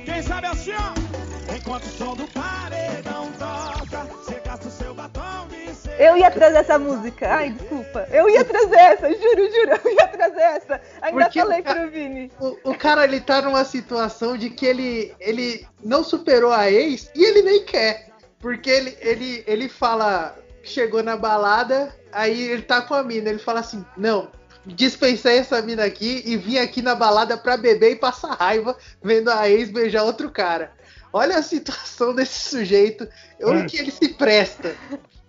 Quem 0.06 0.22
sabe 0.24 0.48
assim, 0.48 0.72
ó? 0.74 1.56
Enquanto 1.56 1.84
o 1.84 1.90
som 1.90 2.16
do 2.16 2.28
paredão 2.28 3.28
toca, 3.38 4.06
você 4.06 4.42
gasta 4.44 4.68
o 4.68 4.72
seu 4.72 4.94
batom 4.94 5.48
de 5.50 5.74
cera. 5.76 6.02
Eu 6.04 6.18
ia 6.18 6.32
trazer 6.32 6.58
essa 6.58 6.80
música. 6.80 7.30
Ai, 7.34 7.52
desculpa. 7.52 8.08
Eu 8.12 8.30
ia 8.30 8.44
trazer 8.44 8.76
essa, 8.76 9.08
juro, 9.10 9.22
juro. 9.22 9.80
Eu 9.86 9.92
ia 9.94 10.08
trazer 10.08 10.42
essa. 10.42 10.82
Ainda 11.12 11.26
Porque 11.26 11.40
falei 11.40 11.62
pro 11.62 11.90
Vini. 11.90 12.32
O, 12.40 12.72
o 12.72 12.76
cara, 12.76 13.04
ele 13.04 13.20
tá 13.20 13.42
numa 13.42 13.64
situação 13.66 14.38
de 14.38 14.50
que 14.50 14.66
ele, 14.66 15.14
ele 15.20 15.68
não 15.84 16.04
superou 16.04 16.52
a 16.52 16.72
ex 16.72 17.12
e 17.16 17.24
ele 17.24 17.42
nem 17.42 17.64
quer. 17.64 18.10
Porque 18.40 18.70
ele, 18.70 18.98
ele, 19.00 19.44
ele 19.46 19.70
fala 19.70 20.36
que 20.64 20.70
chegou 20.70 21.04
na 21.04 21.16
balada, 21.16 21.96
aí 22.12 22.50
ele 22.50 22.64
tá 22.64 22.82
com 22.82 22.94
a 22.94 23.04
mina. 23.04 23.30
Ele 23.30 23.40
fala 23.40 23.60
assim: 23.60 23.86
Não, 23.96 24.32
dispensei 24.66 25.38
essa 25.38 25.62
mina 25.62 25.84
aqui 25.84 26.24
e 26.26 26.38
vim 26.38 26.58
aqui 26.58 26.82
na 26.82 26.96
balada 26.96 27.38
pra 27.38 27.58
beber 27.58 27.92
e 27.92 27.96
passar 27.96 28.36
raiva 28.36 28.76
vendo 29.04 29.30
a 29.30 29.50
ex 29.50 29.70
beijar 29.70 30.04
outro 30.04 30.32
cara. 30.32 30.72
Olha 31.14 31.38
a 31.38 31.44
situação 31.44 32.16
desse 32.16 32.50
sujeito, 32.50 33.08
olha 33.44 33.64
o 33.64 33.68
que 33.68 33.78
ele 33.78 33.92
se 33.92 34.10
presta. 34.10 34.76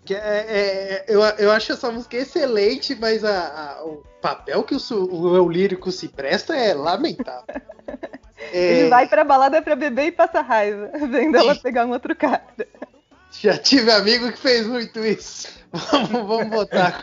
Que 0.05 0.15
é, 0.15 0.19
é- 0.19 1.05
eu, 1.09 1.21
eu 1.23 1.51
acho 1.53 1.73
essa 1.73 1.91
música 1.91 2.17
excelente, 2.17 2.95
mas 2.95 3.25
a- 3.25 3.77
a- 3.79 3.85
o 3.85 4.03
papel 4.21 4.63
que 4.65 4.75
o, 4.75 4.79
o 5.15 5.37
eu 5.37 5.49
lírico 5.49 5.93
se 5.93 6.09
presta 6.09 6.57
é 6.57 6.75
lamentável. 6.75 7.45
É, 8.53 8.81
Ele 8.81 8.89
vai 8.89 9.07
pra 9.09 9.23
balada 9.23 9.63
pra 9.63 9.77
beber 9.77 10.07
e 10.07 10.11
passa 10.13 10.41
raiva, 10.41 10.91
vendo 11.09 11.37
ela 11.37 11.55
pegar 11.55 11.87
um 11.87 11.93
outro 11.93 12.15
cara. 12.17 12.43
Já 13.31 13.57
tive 13.57 13.89
amigo 13.93 14.33
que 14.33 14.39
fez 14.39 14.67
muito 14.67 14.99
isso. 14.99 15.47
Vamos, 15.73 16.11
vamos 16.27 16.51
botar. 16.51 17.01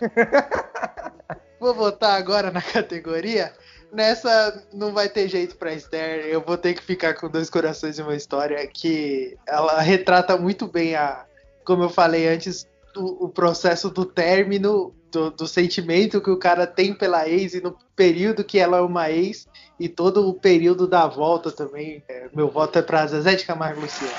Vou 1.59 1.73
botar 1.73 2.15
agora 2.15 2.51
na 2.51 2.61
categoria. 2.61 3.53
Nessa 3.91 4.63
não 4.73 4.91
vai 4.93 5.09
ter 5.09 5.27
jeito 5.27 5.55
pra 5.55 5.73
Esther. 5.73 6.25
Eu 6.25 6.41
vou 6.41 6.57
ter 6.57 6.73
que 6.73 6.83
ficar 6.83 7.13
com 7.15 7.29
dois 7.29 7.49
corações 7.49 7.97
e 7.97 8.01
uma 8.01 8.15
história 8.15 8.67
que 8.67 9.35
ela 9.47 9.79
retrata 9.81 10.37
muito 10.37 10.67
bem 10.67 10.93
a, 10.95 11.25
como 11.65 11.83
eu 11.83 11.89
falei 11.89 12.27
antes, 12.27 12.67
o, 12.95 13.25
o 13.25 13.29
processo 13.29 13.89
do 13.89 14.05
término, 14.05 14.93
do, 15.11 15.31
do 15.31 15.47
sentimento 15.47 16.21
que 16.21 16.29
o 16.29 16.37
cara 16.37 16.67
tem 16.67 16.93
pela 16.93 17.27
ex 17.27 17.53
e 17.53 17.61
no 17.61 17.75
período 17.95 18.43
que 18.43 18.59
ela 18.59 18.77
é 18.77 18.81
uma 18.81 19.09
ex 19.09 19.47
e 19.79 19.87
todo 19.87 20.27
o 20.27 20.33
período 20.33 20.87
da 20.87 21.07
volta 21.07 21.51
também. 21.51 22.03
É, 22.07 22.27
meu 22.33 22.49
voto 22.49 22.79
é 22.79 22.81
pra 22.81 23.07
Zezé 23.07 23.35
de 23.35 23.45
Camargo 23.45 23.81
Luciano. 23.81 24.13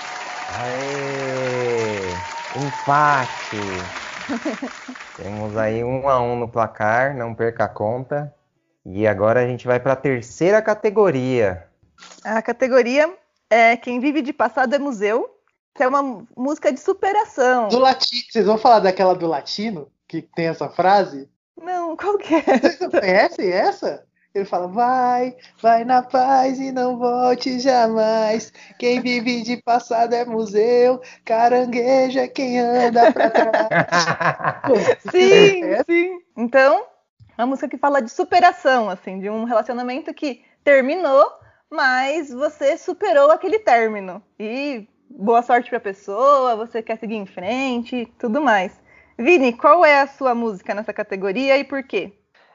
Aê! 0.58 2.10
Empate! 2.56 3.60
Temos 5.16 5.56
aí 5.56 5.84
um 5.84 6.08
a 6.08 6.20
um 6.20 6.38
no 6.38 6.48
placar, 6.48 7.16
não 7.16 7.34
perca 7.34 7.64
a 7.64 7.68
conta. 7.68 8.34
E 8.84 9.06
agora 9.06 9.40
a 9.40 9.46
gente 9.46 9.66
vai 9.66 9.78
para 9.78 9.92
a 9.92 9.96
terceira 9.96 10.62
categoria. 10.62 11.66
A 12.24 12.40
categoria 12.40 13.12
é 13.48 13.76
Quem 13.76 14.00
Vive 14.00 14.22
de 14.22 14.32
Passado 14.32 14.74
é 14.74 14.78
Museu. 14.78 15.28
Que 15.74 15.82
é 15.84 15.88
uma 15.88 16.26
música 16.36 16.72
de 16.72 16.80
superação. 16.80 17.68
Do 17.68 17.78
latino. 17.78 18.22
Vocês 18.30 18.46
vão 18.46 18.58
falar 18.58 18.80
daquela 18.80 19.14
do 19.14 19.26
latino? 19.26 19.90
Que 20.08 20.22
tem 20.22 20.46
essa 20.48 20.68
frase? 20.68 21.28
Não, 21.60 21.96
qual 21.96 22.18
que 22.18 22.34
é? 22.34 22.42
Vocês 22.42 22.76
conhecem 22.90 23.50
essa? 23.52 24.04
Ele 24.32 24.44
fala, 24.44 24.68
vai, 24.68 25.36
vai 25.60 25.84
na 25.84 26.02
paz 26.02 26.60
e 26.60 26.70
não 26.70 26.96
volte 26.98 27.58
jamais. 27.58 28.52
Quem 28.78 29.00
vive 29.00 29.42
de 29.42 29.56
passado 29.56 30.14
é 30.14 30.24
museu, 30.24 31.00
carangueja 31.24 32.28
quem 32.28 32.60
anda 32.60 33.12
pra 33.12 33.28
trás. 33.28 33.68
Sim, 35.10 35.64
É. 35.64 35.82
sim. 35.84 36.18
Então, 36.36 36.84
uma 37.36 37.46
música 37.46 37.68
que 37.68 37.76
fala 37.76 38.00
de 38.00 38.10
superação, 38.10 38.88
assim, 38.88 39.18
de 39.18 39.28
um 39.28 39.42
relacionamento 39.44 40.14
que 40.14 40.44
terminou, 40.62 41.26
mas 41.68 42.30
você 42.30 42.78
superou 42.78 43.32
aquele 43.32 43.58
término. 43.58 44.22
E 44.38 44.86
boa 45.10 45.42
sorte 45.42 45.68
pra 45.68 45.80
pessoa, 45.80 46.56
você 46.56 46.82
quer 46.82 46.96
seguir 46.98 47.16
em 47.16 47.26
frente, 47.26 48.06
tudo 48.18 48.40
mais. 48.40 48.72
Vini, 49.18 49.52
qual 49.52 49.84
é 49.84 50.00
a 50.00 50.06
sua 50.06 50.34
música 50.34 50.74
nessa 50.74 50.92
categoria 50.92 51.58
e 51.58 51.64
por 51.64 51.82
quê? 51.82 52.12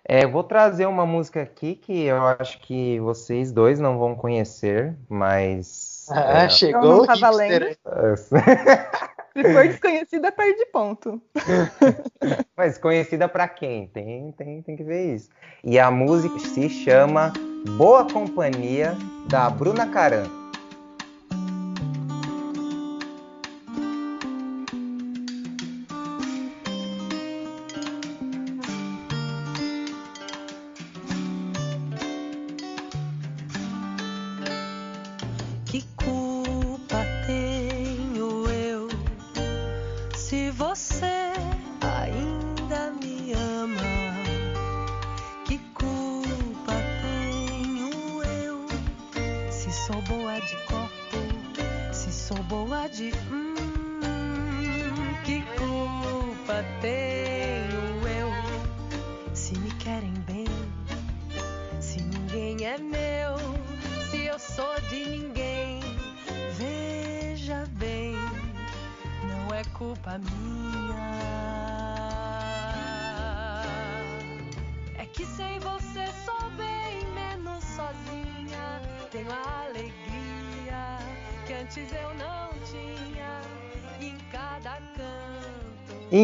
É, 0.07 0.23
eu 0.23 0.31
vou 0.31 0.43
trazer 0.43 0.85
uma 0.85 1.05
música 1.05 1.41
aqui 1.41 1.75
que 1.75 2.03
eu 2.03 2.21
acho 2.39 2.59
que 2.61 2.99
vocês 2.99 3.51
dois 3.51 3.79
não 3.79 3.97
vão 3.97 4.15
conhecer, 4.15 4.95
mas. 5.09 6.05
Ah, 6.11 6.43
é, 6.43 6.49
chegou 6.49 6.79
Então 6.79 6.91
não 6.91 7.03
o 7.03 7.07
tá 7.07 7.13
hipster. 7.13 7.77
Se 9.35 9.53
for 9.53 9.67
desconhecida, 9.67 10.31
perde 10.31 10.65
ponto. 10.67 11.21
mas 12.55 12.77
conhecida 12.77 13.27
pra 13.27 13.49
quem? 13.49 13.87
Tem, 13.87 14.31
tem, 14.31 14.61
tem 14.61 14.75
que 14.77 14.83
ver 14.83 15.13
isso. 15.13 15.29
E 15.61 15.77
a 15.77 15.91
música 15.91 16.39
se 16.39 16.69
chama 16.69 17.33
Boa 17.77 18.07
Companhia, 18.09 18.95
da 19.27 19.49
Bruna 19.49 19.87
Caran. 19.87 20.44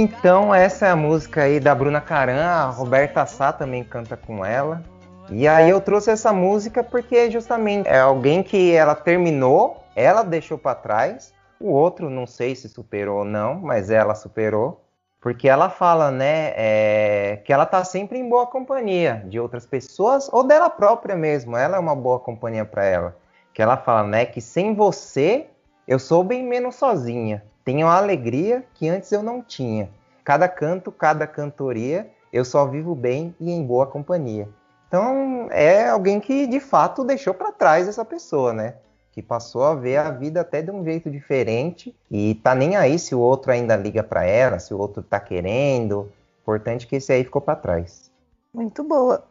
Então 0.01 0.51
essa 0.51 0.87
é 0.87 0.89
a 0.89 0.95
música 0.95 1.43
aí 1.43 1.59
da 1.59 1.75
Bruna 1.75 2.01
Caran, 2.01 2.43
a 2.43 2.71
Roberta 2.71 3.23
Sá 3.27 3.53
também 3.53 3.83
canta 3.83 4.17
com 4.17 4.43
ela. 4.43 4.83
E 5.29 5.47
aí 5.47 5.69
eu 5.69 5.79
trouxe 5.79 6.09
essa 6.09 6.33
música 6.33 6.83
porque 6.83 7.29
justamente 7.29 7.87
é 7.87 7.99
alguém 7.99 8.41
que 8.41 8.71
ela 8.71 8.95
terminou, 8.95 9.85
ela 9.95 10.23
deixou 10.23 10.57
pra 10.57 10.73
trás, 10.73 11.31
o 11.59 11.69
outro 11.69 12.09
não 12.09 12.25
sei 12.25 12.55
se 12.55 12.67
superou 12.67 13.19
ou 13.19 13.25
não, 13.25 13.59
mas 13.59 13.91
ela 13.91 14.15
superou. 14.15 14.83
Porque 15.21 15.47
ela 15.47 15.69
fala, 15.69 16.09
né, 16.09 16.51
é, 16.55 17.39
que 17.45 17.53
ela 17.53 17.67
tá 17.67 17.83
sempre 17.83 18.17
em 18.17 18.27
boa 18.27 18.47
companhia 18.47 19.23
de 19.27 19.39
outras 19.39 19.67
pessoas 19.67 20.27
ou 20.33 20.43
dela 20.43 20.67
própria 20.67 21.15
mesmo. 21.15 21.55
Ela 21.55 21.77
é 21.77 21.79
uma 21.79 21.95
boa 21.95 22.19
companhia 22.19 22.65
para 22.65 22.85
ela. 22.85 23.15
Que 23.53 23.61
ela 23.61 23.77
fala, 23.77 24.07
né, 24.07 24.25
que 24.25 24.41
sem 24.41 24.73
você 24.73 25.45
eu 25.87 25.99
sou 25.99 26.23
bem 26.23 26.43
menos 26.43 26.73
sozinha. 26.73 27.43
Tenho 27.63 27.87
a 27.87 27.97
alegria 27.97 28.63
que 28.73 28.89
antes 28.89 29.11
eu 29.11 29.21
não 29.21 29.41
tinha. 29.41 29.89
Cada 30.23 30.47
canto, 30.47 30.91
cada 30.91 31.27
cantoria, 31.27 32.09
eu 32.31 32.45
só 32.45 32.65
vivo 32.65 32.95
bem 32.95 33.35
e 33.39 33.51
em 33.51 33.65
boa 33.65 33.85
companhia. 33.85 34.47
Então 34.87 35.47
é 35.51 35.87
alguém 35.87 36.19
que 36.19 36.47
de 36.47 36.59
fato 36.59 37.03
deixou 37.03 37.33
para 37.33 37.51
trás 37.51 37.87
essa 37.87 38.03
pessoa, 38.03 38.51
né? 38.51 38.75
Que 39.11 39.21
passou 39.21 39.63
a 39.63 39.75
ver 39.75 39.97
a 39.97 40.11
vida 40.11 40.41
até 40.41 40.61
de 40.61 40.71
um 40.71 40.83
jeito 40.83 41.09
diferente 41.09 41.95
e 42.09 42.35
tá 42.35 42.55
nem 42.55 42.75
aí 42.75 42.97
se 42.97 43.13
o 43.15 43.19
outro 43.19 43.51
ainda 43.51 43.75
liga 43.75 44.03
para 44.03 44.25
ela, 44.25 44.59
se 44.59 44.73
o 44.73 44.77
outro 44.77 45.01
tá 45.01 45.19
querendo. 45.19 46.11
Importante 46.41 46.87
que 46.87 46.95
esse 46.95 47.11
aí 47.13 47.23
ficou 47.23 47.41
para 47.41 47.55
trás. 47.55 48.11
Muito 48.53 48.83
boa. 48.83 49.23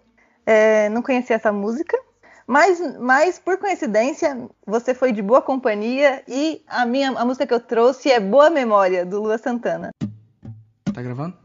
É, 0.47 0.89
não 0.89 1.03
conhecia 1.03 1.37
essa 1.37 1.53
música, 1.53 1.99
mas, 2.51 2.81
mas 2.99 3.39
por 3.39 3.59
coincidência 3.59 4.37
você 4.67 4.93
foi 4.93 5.13
de 5.13 5.23
boa 5.23 5.41
companhia 5.41 6.21
e 6.27 6.61
a 6.67 6.85
minha 6.85 7.11
a 7.11 7.25
música 7.25 7.47
que 7.47 7.55
eu 7.55 7.61
trouxe 7.61 8.11
é 8.11 8.19
Boa 8.19 8.51
Memória 8.51 9.07
do 9.07 9.23
Lua 9.23 9.39
Santana. 9.39 9.91
Tá 10.93 11.01
gravando? 11.01 11.37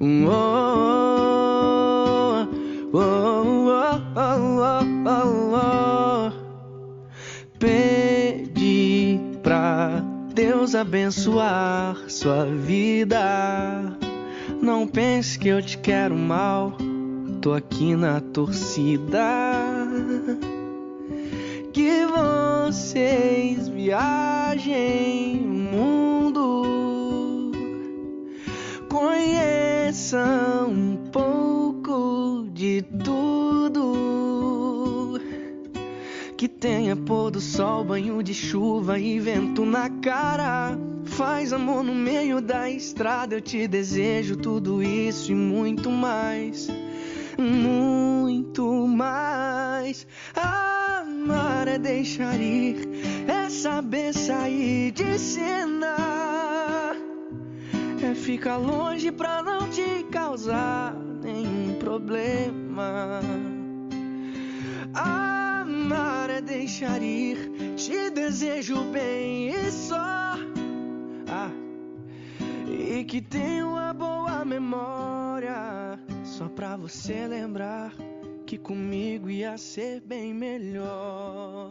Pedi 0.00 0.61
abençoar 10.82 11.96
sua 12.08 12.44
vida. 12.44 13.96
Não 14.60 14.86
pense 14.86 15.38
que 15.38 15.48
eu 15.48 15.62
te 15.62 15.78
quero 15.78 16.16
mal. 16.16 16.76
Tô 17.40 17.54
aqui 17.54 17.94
na 17.94 18.20
torcida 18.20 19.18
que 21.72 22.04
vocês 22.06 23.68
viajem 23.68 25.40
o 25.44 25.48
mundo, 25.76 26.32
conheçam 28.88 30.68
um 30.68 30.96
pouco 31.10 32.46
de 32.52 32.82
tudo, 32.82 33.11
tenha 36.62 36.94
pôr 36.94 37.28
do 37.32 37.40
sol, 37.40 37.82
banho 37.82 38.22
de 38.22 38.32
chuva 38.32 38.96
e 38.96 39.18
vento 39.18 39.64
na 39.64 39.90
cara. 39.90 40.78
Faz 41.04 41.52
amor 41.52 41.82
no 41.82 41.92
meio 41.92 42.40
da 42.40 42.70
estrada, 42.70 43.34
eu 43.34 43.40
te 43.40 43.66
desejo 43.66 44.36
tudo 44.36 44.80
isso 44.80 45.32
e 45.32 45.34
muito 45.34 45.90
mais, 45.90 46.68
muito 47.36 48.86
mais. 48.86 50.06
Amar 50.36 51.66
é 51.66 51.80
deixar 51.80 52.40
ir, 52.40 52.88
é 53.26 53.50
saber 53.50 54.14
sair 54.14 54.92
de 54.92 55.18
cena. 55.18 55.96
É 58.00 58.14
ficar 58.14 58.56
longe 58.56 59.10
pra 59.10 59.42
não 59.42 59.68
te 59.68 60.06
causar 60.12 60.94
nenhum 61.24 61.74
problema. 61.80 63.20
Amar 65.92 66.30
é 66.30 66.40
deixar 66.40 67.02
ir, 67.02 67.36
te 67.76 68.08
desejo 68.08 68.82
bem 68.84 69.48
e 69.48 69.70
só. 69.70 70.36
Ah, 71.28 71.50
e 72.66 73.04
que 73.04 73.20
tenha 73.20 73.66
uma 73.66 73.92
boa 73.92 74.42
memória, 74.42 75.98
só 76.24 76.48
pra 76.48 76.78
você 76.78 77.26
lembrar 77.26 77.92
que 78.46 78.56
comigo 78.56 79.28
ia 79.28 79.58
ser 79.58 80.00
bem 80.00 80.32
melhor. 80.32 81.68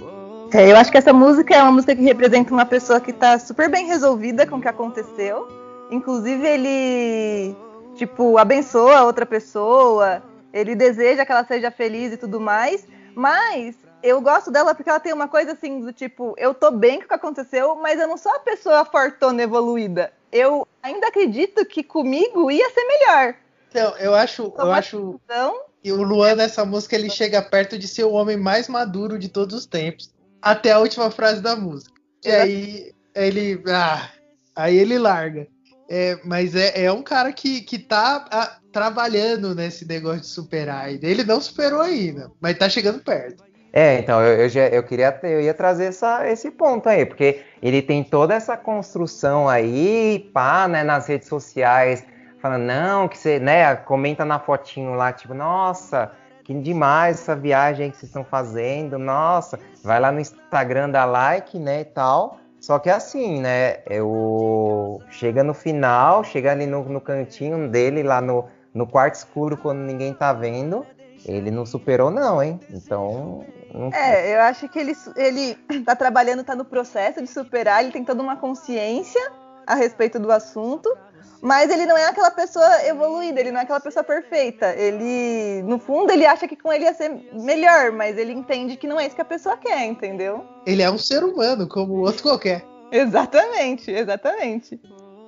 Oh, 0.00 0.48
É, 0.56 0.72
eu 0.72 0.76
acho 0.78 0.90
que 0.90 0.96
essa 0.96 1.12
música 1.12 1.54
é 1.54 1.62
uma 1.62 1.72
música 1.72 1.94
que 1.94 2.02
representa 2.02 2.54
uma 2.54 2.64
pessoa 2.64 3.00
que 3.00 3.12
tá 3.12 3.38
super 3.38 3.70
bem 3.70 3.86
resolvida 3.86 4.46
com 4.46 4.56
o 4.56 4.60
que 4.62 4.68
aconteceu. 4.68 5.46
Inclusive, 5.90 6.46
ele, 6.46 7.54
tipo, 7.96 8.38
abençoa 8.38 9.02
outra 9.02 9.26
pessoa, 9.26 10.22
ele 10.52 10.74
deseja 10.74 11.24
que 11.24 11.32
ela 11.32 11.44
seja 11.44 11.70
feliz 11.70 12.12
e 12.12 12.16
tudo 12.16 12.40
mais. 12.40 12.86
Mas 13.14 13.76
eu 14.02 14.20
gosto 14.20 14.50
dela 14.50 14.74
porque 14.74 14.88
ela 14.88 15.00
tem 15.00 15.12
uma 15.12 15.28
coisa 15.28 15.52
assim, 15.52 15.80
do 15.80 15.92
tipo, 15.92 16.34
eu 16.38 16.54
tô 16.54 16.70
bem 16.70 16.98
com 16.98 17.04
o 17.04 17.08
que 17.08 17.14
aconteceu, 17.14 17.74
mas 17.76 18.00
eu 18.00 18.08
não 18.08 18.16
sou 18.16 18.32
a 18.32 18.40
pessoa 18.40 18.84
fortona 18.84 19.42
evoluída. 19.42 20.12
Eu 20.32 20.66
ainda 20.82 21.08
acredito 21.08 21.64
que 21.66 21.82
comigo 21.82 22.50
ia 22.50 22.70
ser 22.70 22.84
melhor. 22.86 23.34
Então, 23.68 23.96
eu 23.98 24.14
acho, 24.14 24.52
eu 24.56 24.72
acho 24.72 25.20
Então, 25.24 25.60
que 25.82 25.92
o 25.92 26.02
Luan 26.02 26.34
nessa 26.34 26.64
música 26.64 26.96
ele 26.96 27.10
chega 27.10 27.42
perto 27.42 27.78
de 27.78 27.86
ser 27.86 28.04
o 28.04 28.12
homem 28.12 28.36
mais 28.36 28.68
maduro 28.68 29.18
de 29.18 29.28
todos 29.28 29.54
os 29.54 29.66
tempos, 29.66 30.12
até 30.40 30.72
a 30.72 30.78
última 30.78 31.10
frase 31.10 31.40
da 31.40 31.54
música. 31.54 32.00
E 32.24 32.30
aí 32.30 32.94
ele, 33.14 33.62
ah, 33.68 34.10
aí 34.54 34.76
ele 34.76 34.98
larga. 34.98 35.46
É, 35.92 36.16
mas 36.24 36.54
é, 36.54 36.84
é 36.84 36.92
um 36.92 37.02
cara 37.02 37.32
que, 37.32 37.62
que 37.62 37.76
tá 37.76 38.24
ah, 38.30 38.58
trabalhando 38.72 39.56
nesse 39.56 39.84
negócio 39.84 40.20
de 40.20 40.28
superar. 40.28 40.88
Ele 40.88 41.24
não 41.24 41.40
superou 41.40 41.80
ainda, 41.80 42.30
mas 42.40 42.56
tá 42.56 42.68
chegando 42.68 43.00
perto. 43.00 43.42
É, 43.72 43.98
então 43.98 44.20
eu, 44.20 44.42
eu, 44.42 44.48
já, 44.48 44.68
eu 44.68 44.84
queria 44.84 45.18
eu 45.24 45.40
ia 45.40 45.52
trazer 45.52 45.86
essa, 45.86 46.28
esse 46.28 46.48
ponto 46.52 46.88
aí, 46.88 47.04
porque 47.04 47.42
ele 47.60 47.82
tem 47.82 48.04
toda 48.04 48.34
essa 48.34 48.56
construção 48.56 49.48
aí, 49.48 50.30
pá, 50.32 50.68
né, 50.68 50.84
nas 50.84 51.08
redes 51.08 51.26
sociais, 51.26 52.04
falando, 52.40 52.62
não, 52.62 53.08
que 53.08 53.18
você, 53.18 53.40
né, 53.40 53.74
comenta 53.74 54.24
na 54.24 54.38
fotinho 54.38 54.94
lá, 54.94 55.12
tipo, 55.12 55.34
nossa, 55.34 56.12
que 56.44 56.54
demais 56.54 57.20
essa 57.20 57.34
viagem 57.34 57.90
que 57.90 57.96
vocês 57.96 58.10
estão 58.10 58.24
fazendo, 58.24 58.96
nossa, 58.96 59.58
vai 59.82 59.98
lá 59.98 60.12
no 60.12 60.20
Instagram, 60.20 60.90
dá 60.90 61.04
like, 61.04 61.58
né, 61.58 61.80
e 61.80 61.84
tal. 61.84 62.38
Só 62.60 62.78
que 62.78 62.90
é 62.90 62.92
assim, 62.92 63.40
né, 63.40 63.78
eu 63.86 65.00
chega 65.10 65.42
no 65.42 65.54
final, 65.54 66.22
chega 66.22 66.52
ali 66.52 66.66
no, 66.66 66.84
no 66.84 67.00
cantinho 67.00 67.68
dele, 67.70 68.02
lá 68.02 68.20
no, 68.20 68.44
no 68.74 68.86
quarto 68.86 69.14
escuro, 69.14 69.56
quando 69.56 69.78
ninguém 69.78 70.12
tá 70.12 70.32
vendo, 70.34 70.84
ele 71.24 71.50
não 71.50 71.64
superou 71.64 72.10
não, 72.10 72.42
hein, 72.42 72.60
então... 72.70 73.44
Não 73.72 73.88
é, 73.94 74.34
eu 74.34 74.40
acho 74.42 74.68
que 74.68 74.78
ele, 74.78 74.92
ele 75.16 75.54
tá 75.86 75.96
trabalhando, 75.96 76.44
tá 76.44 76.54
no 76.54 76.64
processo 76.64 77.22
de 77.22 77.28
superar, 77.28 77.82
ele 77.82 77.92
tem 77.92 78.04
toda 78.04 78.22
uma 78.22 78.36
consciência 78.36 79.32
a 79.66 79.74
respeito 79.74 80.18
do 80.18 80.30
assunto, 80.30 80.94
mas 81.42 81.70
ele 81.70 81.86
não 81.86 81.96
é 81.96 82.06
aquela 82.06 82.30
pessoa 82.30 82.86
evoluída, 82.86 83.40
ele 83.40 83.50
não 83.50 83.60
é 83.60 83.62
aquela 83.62 83.80
pessoa 83.80 84.04
perfeita. 84.04 84.74
Ele, 84.76 85.62
no 85.62 85.78
fundo, 85.78 86.12
ele 86.12 86.26
acha 86.26 86.46
que 86.46 86.56
com 86.56 86.72
ele 86.72 86.84
ia 86.84 86.94
ser 86.94 87.10
melhor, 87.32 87.92
mas 87.92 88.18
ele 88.18 88.32
entende 88.32 88.76
que 88.76 88.86
não 88.86 89.00
é 89.00 89.06
isso 89.06 89.14
que 89.14 89.22
a 89.22 89.24
pessoa 89.24 89.56
quer, 89.56 89.86
entendeu? 89.86 90.44
Ele 90.66 90.82
é 90.82 90.90
um 90.90 90.98
ser 90.98 91.24
humano, 91.24 91.66
como 91.66 91.94
o 91.94 92.00
outro 92.00 92.22
qualquer. 92.22 92.64
Exatamente, 92.92 93.90
exatamente. 93.90 94.80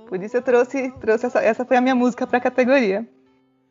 Por 0.09 0.23
isso 0.23 0.37
eu 0.37 0.43
trouxe, 0.43 0.91
trouxe 1.01 1.27
essa, 1.27 1.41
essa 1.41 1.65
foi 1.65 1.77
a 1.77 1.81
minha 1.81 1.95
música 1.95 2.27
pra 2.27 2.41
categoria. 2.41 3.09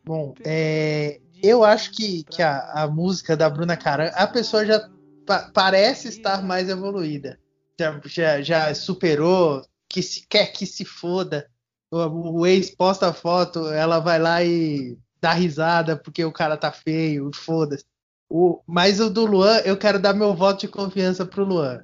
Bom, 0.04 0.34
é, 0.44 1.20
eu 1.44 1.64
acho 1.64 1.92
que, 1.92 2.24
que 2.24 2.42
a, 2.42 2.72
a, 2.74 2.88
música 2.88 3.38
da 3.38 3.48
Bruna 3.50 3.78
Caran, 3.78 4.10
a 4.16 4.26
pessoa 4.26 4.66
já 4.66 4.90
pa 5.26 5.52
parece 5.54 6.08
estar 6.08 6.42
mais 6.42 6.70
evoluída. 6.70 7.40
Já, 7.80 8.02
já, 8.06 8.42
já 8.42 8.74
superou, 8.74 9.62
que 9.88 10.02
se, 10.02 10.26
quer 10.28 10.48
que 10.48 10.66
se 10.66 10.84
foda. 10.84 11.48
O, 11.92 12.40
o, 12.40 12.48
ex 12.48 12.70
posta 12.70 13.10
a 13.10 13.14
foto, 13.14 13.70
ela 13.70 14.00
vai 14.00 14.18
lá 14.18 14.44
e 14.44 14.98
dá 15.20 15.34
risada 15.34 15.98
porque 15.98 16.24
o 16.24 16.32
cara 16.32 16.58
tá 16.58 16.72
feio, 16.72 17.30
foda-se. 17.34 17.86
O, 18.30 18.62
mas 18.66 19.00
o 19.00 19.10
do 19.10 19.26
Luan, 19.26 19.58
eu 19.66 19.78
quero 19.78 20.00
dar 20.00 20.14
meu 20.14 20.34
voto 20.34 20.62
de 20.62 20.68
confiança 20.70 21.26
pro 21.26 21.44
Luan. 21.44 21.84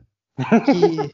Que... 0.65 1.11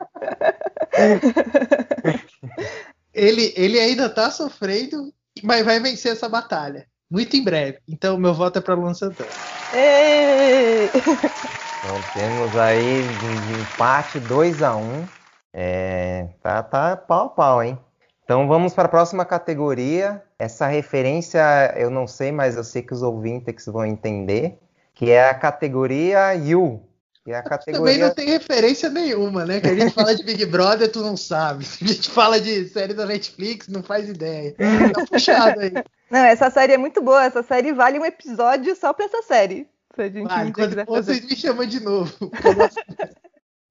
ele, 3.14 3.52
ele 3.56 3.80
ainda 3.80 4.10
tá 4.10 4.30
sofrendo, 4.30 5.12
mas 5.42 5.66
vai 5.66 5.80
vencer 5.80 6.12
essa 6.12 6.30
batalha 6.30 6.88
muito 7.14 7.38
em 7.38 7.44
breve. 7.44 7.78
Então, 7.88 8.18
meu 8.18 8.34
voto 8.34 8.58
é 8.58 8.62
para 8.62 8.74
Luan 8.74 8.96
Santana. 8.96 9.30
Ei! 9.72 10.88
Então 10.88 12.02
temos 12.16 12.58
aí 12.58 13.04
um 13.04 13.62
empate 13.62 14.20
2 14.22 14.64
a 14.64 14.76
1 14.76 15.08
É, 15.54 16.30
tá, 16.42 16.64
tá 16.64 16.98
pau 16.98 17.26
a 17.26 17.30
pau, 17.30 17.64
hein? 17.64 17.78
Então 18.24 18.48
vamos 18.48 18.74
para 18.74 18.86
a 18.86 18.90
próxima 18.90 19.26
categoria. 19.26 20.24
Essa 20.40 20.68
referência 20.68 21.42
eu 21.78 21.90
não 21.90 22.08
sei, 22.08 22.32
mas 22.32 22.56
eu 22.56 22.64
sei 22.64 22.82
que 22.82 22.94
os 22.94 23.02
ouvintes 23.02 23.66
vão 23.66 23.86
entender. 23.86 24.58
Que 24.94 25.12
é 25.12 25.30
a 25.30 25.34
categoria 25.34 26.34
You. 26.34 26.82
Que 27.26 27.32
é 27.32 27.38
a 27.38 27.42
Também 27.44 27.58
categoria. 27.58 28.08
não 28.08 28.14
tem 28.14 28.28
referência 28.30 28.90
nenhuma, 28.90 29.46
né? 29.46 29.60
Que 29.60 29.68
a 29.68 29.76
gente 29.76 29.94
fala 29.94 30.16
de 30.16 30.24
Big 30.24 30.46
Brother, 30.46 30.92
tu 30.92 31.02
não 31.02 31.18
sabe. 31.18 31.66
A 31.82 31.86
gente 31.86 32.10
fala 32.10 32.40
de 32.40 32.68
série 32.70 32.94
da 32.94 33.06
Netflix, 33.06 33.68
não 33.68 33.84
faz 33.84 34.08
ideia. 34.08 34.56
Tá 34.94 35.06
puxado 35.06 35.60
aí. 35.60 35.74
Não, 36.10 36.20
essa 36.20 36.50
série 36.50 36.74
é 36.74 36.78
muito 36.78 37.02
boa. 37.02 37.26
Essa 37.26 37.44
série 37.44 37.74
vale 37.74 38.00
um 38.00 38.06
episódio 38.06 38.76
só 38.76 38.94
pra 38.94 39.06
essa 39.06 39.22
série. 39.24 39.68
Se 39.96 40.02
a 40.02 40.10
gente 40.10 40.28
Vai, 40.28 40.52
quando 40.52 40.86
vocês 40.86 41.26
me 41.26 41.36
chamam 41.36 41.66
de 41.66 41.80
novo. 41.80 42.14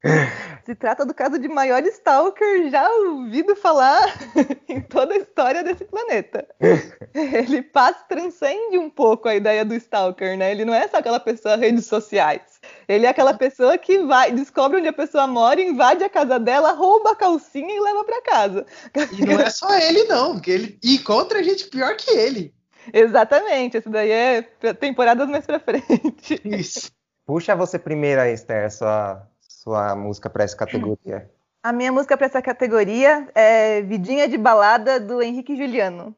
Se 0.65 0.75
trata 0.75 1.05
do 1.05 1.15
caso 1.15 1.38
de 1.38 1.49
maior 1.49 1.83
stalker 1.85 2.71
já 2.71 2.88
ouvido 2.88 3.57
falar 3.57 4.01
em 4.69 4.81
toda 4.81 5.15
a 5.15 5.19
história 5.19 5.62
desse 5.65 5.85
planeta. 5.85 6.47
Ele 7.15 7.62
passa, 7.62 8.05
transcende 8.09 8.79
um 8.79 8.88
pouco 8.88 9.29
a 9.29 9.35
ideia 9.35 9.65
do 9.65 9.75
stalker, 9.75 10.37
né? 10.37 10.51
Ele 10.51 10.65
não 10.65 10.75
é 10.75 10.87
só 10.87 10.99
aquela 10.99 11.21
pessoa 11.21 11.57
redes 11.57 11.87
sociais. 11.87 12.61
Ele 12.87 13.07
é 13.07 13.09
aquela 13.09 13.35
pessoa 13.35 13.77
que 13.77 13.99
vai, 14.01 14.31
descobre 14.33 14.79
onde 14.79 14.88
a 14.88 14.93
pessoa 14.93 15.27
mora, 15.27 15.61
invade 15.61 16.05
a 16.05 16.09
casa 16.09 16.38
dela, 16.38 16.73
rouba 16.73 17.11
a 17.11 17.17
calcinha 17.17 17.75
e 17.75 17.81
leva 17.81 18.05
pra 18.05 18.23
casa. 18.23 18.67
E 19.12 19.25
não 19.25 19.41
é 19.41 19.51
só 19.51 19.73
ele, 19.77 20.05
não, 20.05 20.35
porque 20.35 20.51
ele 20.51 20.79
encontra 20.83 21.43
gente 21.43 21.67
pior 21.67 21.97
que 21.97 22.11
ele. 22.11 22.55
Exatamente, 22.93 23.77
esse 23.77 23.88
daí 23.88 24.11
é 24.11 24.43
temporadas 24.75 25.29
mais 25.29 25.45
pra 25.45 25.61
frente. 25.61 26.41
Isso. 26.45 26.91
Puxa 27.25 27.55
você 27.55 27.79
primeiro 27.79 28.21
aí, 28.21 28.33
Esther, 28.33 28.71
sua, 28.71 29.29
sua 29.62 29.94
música 29.94 30.29
para 30.29 30.42
essa 30.42 30.57
categoria. 30.57 31.31
A 31.62 31.72
minha 31.72 31.92
música 31.92 32.16
pra 32.16 32.27
essa 32.27 32.42
categoria 32.42 33.29
é 33.33 33.81
Vidinha 33.81 34.29
de 34.29 34.37
Balada 34.37 34.98
do 34.98 35.22
Henrique 35.22 35.57
Juliano. 35.57 36.16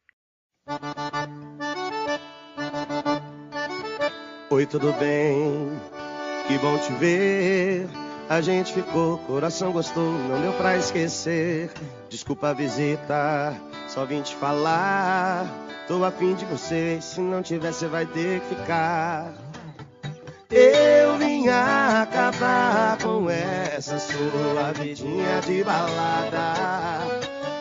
Oi, 4.49 4.65
tudo 4.65 4.95
bem? 4.95 5.71
Que 6.49 6.57
bom 6.57 6.79
te 6.79 6.93
ver. 6.95 7.87
A 8.31 8.41
gente 8.41 8.73
ficou, 8.73 9.19
coração 9.19 9.73
gostou, 9.73 10.13
não 10.13 10.41
deu 10.41 10.53
pra 10.55 10.79
esquecer. 10.79 11.71
Desculpa 12.09 12.49
a 12.49 12.53
visita, 12.55 13.55
só 13.87 14.07
vim 14.07 14.23
te 14.23 14.35
falar. 14.37 15.45
Tô 15.87 16.03
afim 16.03 16.35
de 16.35 16.47
você, 16.47 16.99
se 17.03 17.21
não 17.21 17.43
tiver, 17.43 17.75
você 17.75 17.87
vai 17.89 18.07
ter 18.07 18.41
que 18.41 18.55
ficar. 18.55 19.35
Eu 20.51 21.04
vim 21.45 21.51
acabar 21.51 22.97
com 23.03 23.29
essa 23.29 23.99
sua 23.99 24.73
vidinha 24.73 25.41
de 25.43 25.63
balada 25.63 26.55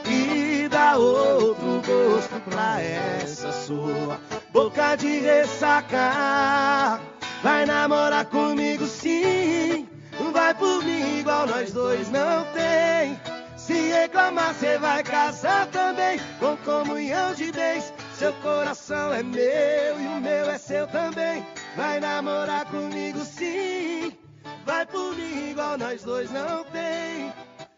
e 0.05 0.67
dar 0.69 0.97
outro 0.97 1.81
gosto 1.85 2.39
pra 2.49 2.81
essa 2.81 3.51
sua 3.51 4.19
boca 4.51 4.95
de 4.95 5.19
ressaca. 5.19 6.99
Vai 7.43 7.65
namorar 7.65 8.25
comigo 8.25 8.85
sim, 8.85 9.87
vai 10.31 10.53
por 10.53 10.83
mim 10.83 11.19
igual 11.19 11.45
nós 11.45 11.73
dois 11.73 12.09
não 12.09 12.45
tem. 12.53 13.19
Se 13.57 13.73
reclamar, 13.73 14.53
cê 14.55 14.77
vai 14.77 15.03
casar 15.03 15.67
também 15.67 16.19
com 16.39 16.55
comunhão 16.57 17.33
de 17.33 17.51
bens. 17.51 17.93
Seu 18.17 18.31
coração 18.33 19.13
é 19.13 19.23
meu 19.23 20.01
e 20.01 20.07
o 20.07 20.21
meu 20.21 20.49
é 20.49 20.57
seu 20.57 20.87
também. 20.87 21.45
Vai 21.75 21.99
namorar 21.99 22.65
comigo 22.65 23.19
sim, 23.19 24.15
vai 24.63 24.85
por 24.85 25.15
mim 25.15 25.49
igual 25.49 25.75
nós 25.75 26.03
dois 26.03 26.29
não 26.31 26.63
tem. 26.65 27.33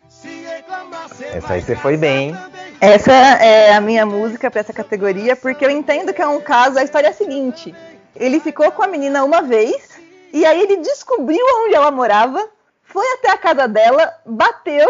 Se 0.09 0.27
reclamar, 0.27 1.07
cê 1.15 1.25
Essa 1.25 1.47
vai 1.47 1.57
aí 1.57 1.63
você 1.63 1.75
foi 1.77 1.95
bem, 1.95 2.35
também. 2.35 2.75
Essa 2.81 3.13
é 3.13 3.73
a 3.73 3.79
minha 3.79 4.05
música 4.05 4.51
pra 4.51 4.59
essa 4.59 4.73
categoria, 4.73 5.35
porque 5.37 5.65
eu 5.65 5.69
entendo 5.69 6.13
que 6.13 6.21
é 6.21 6.27
um 6.27 6.41
caso. 6.41 6.77
A 6.77 6.83
história 6.83 7.07
é 7.07 7.09
a 7.11 7.13
seguinte: 7.13 7.73
ele 8.15 8.41
ficou 8.41 8.69
com 8.73 8.83
a 8.83 8.87
menina 8.87 9.23
uma 9.23 9.41
vez, 9.41 9.97
e 10.33 10.45
aí 10.45 10.61
ele 10.61 10.77
descobriu 10.77 11.45
onde 11.63 11.75
ela 11.75 11.89
morava, 11.89 12.49
foi 12.83 13.05
até 13.13 13.31
a 13.31 13.37
casa 13.37 13.65
dela, 13.65 14.13
bateu 14.25 14.89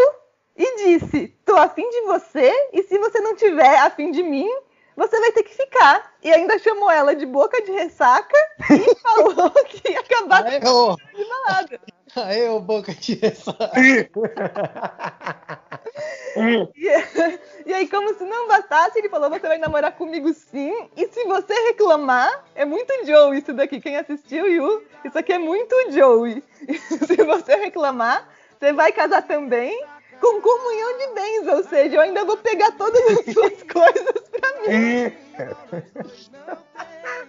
e 0.58 0.84
disse: 0.84 1.28
Tô 1.46 1.56
afim 1.58 1.88
de 1.90 2.02
você, 2.02 2.52
e 2.74 2.82
se 2.82 2.98
você 2.98 3.20
não 3.20 3.36
tiver 3.36 3.78
afim 3.78 4.12
de 4.12 4.24
mim, 4.24 4.50
você 4.96 5.20
vai 5.20 5.32
ter 5.32 5.44
que 5.44 5.56
ficar. 5.56 6.14
E 6.24 6.32
ainda 6.32 6.58
chamou 6.60 6.90
ela 6.90 7.16
de 7.16 7.26
boca 7.26 7.62
de 7.62 7.72
ressaca 7.72 8.38
e 8.72 8.96
falou 9.02 9.52
que 9.66 9.92
ia 9.92 10.00
acabar 10.00 10.46
Aê, 10.46 10.60
ô, 10.68 10.96
de 10.96 11.26
balada. 11.26 11.80
aê, 12.16 12.50
ô 12.50 12.60
boca 12.60 12.94
de 12.94 13.16
ressaca. 13.16 13.72
E, 16.36 17.70
e 17.70 17.74
aí, 17.74 17.88
como 17.88 18.14
se 18.14 18.26
não 18.26 18.48
bastasse, 18.50 19.00
ele 19.00 19.08
falou: 19.08 19.30
Você 19.30 19.48
vai 19.48 19.58
namorar 19.58 19.94
comigo 19.94 20.34
sim. 20.34 20.90
E 20.98 21.08
se 21.08 21.24
você 21.24 21.54
reclamar, 21.68 22.44
é 22.54 22.66
muito 22.66 23.06
Joey 23.06 23.40
isso 23.40 23.54
daqui. 23.54 23.80
Quem 23.80 23.96
assistiu, 23.96 24.46
Yu, 24.46 24.84
isso 25.06 25.18
aqui 25.18 25.32
é 25.32 25.40
muito 25.40 25.74
Joey. 25.92 26.44
se 27.08 27.16
você 27.24 27.56
reclamar, 27.56 28.28
você 28.60 28.74
vai 28.74 28.92
casar 28.92 29.22
também 29.22 29.82
com 30.26 30.42
comunhão 30.42 30.98
de 30.98 31.14
bens. 31.14 31.48
Ou 31.54 31.64
seja, 31.64 31.96
eu 31.96 32.02
ainda 32.02 32.26
vou 32.26 32.38
pegar 32.38 32.72
todas 32.72 33.02
as 33.20 33.34
suas 33.34 33.62
coisas 33.72 34.24
pra 34.32 34.50
mim. 34.62 35.14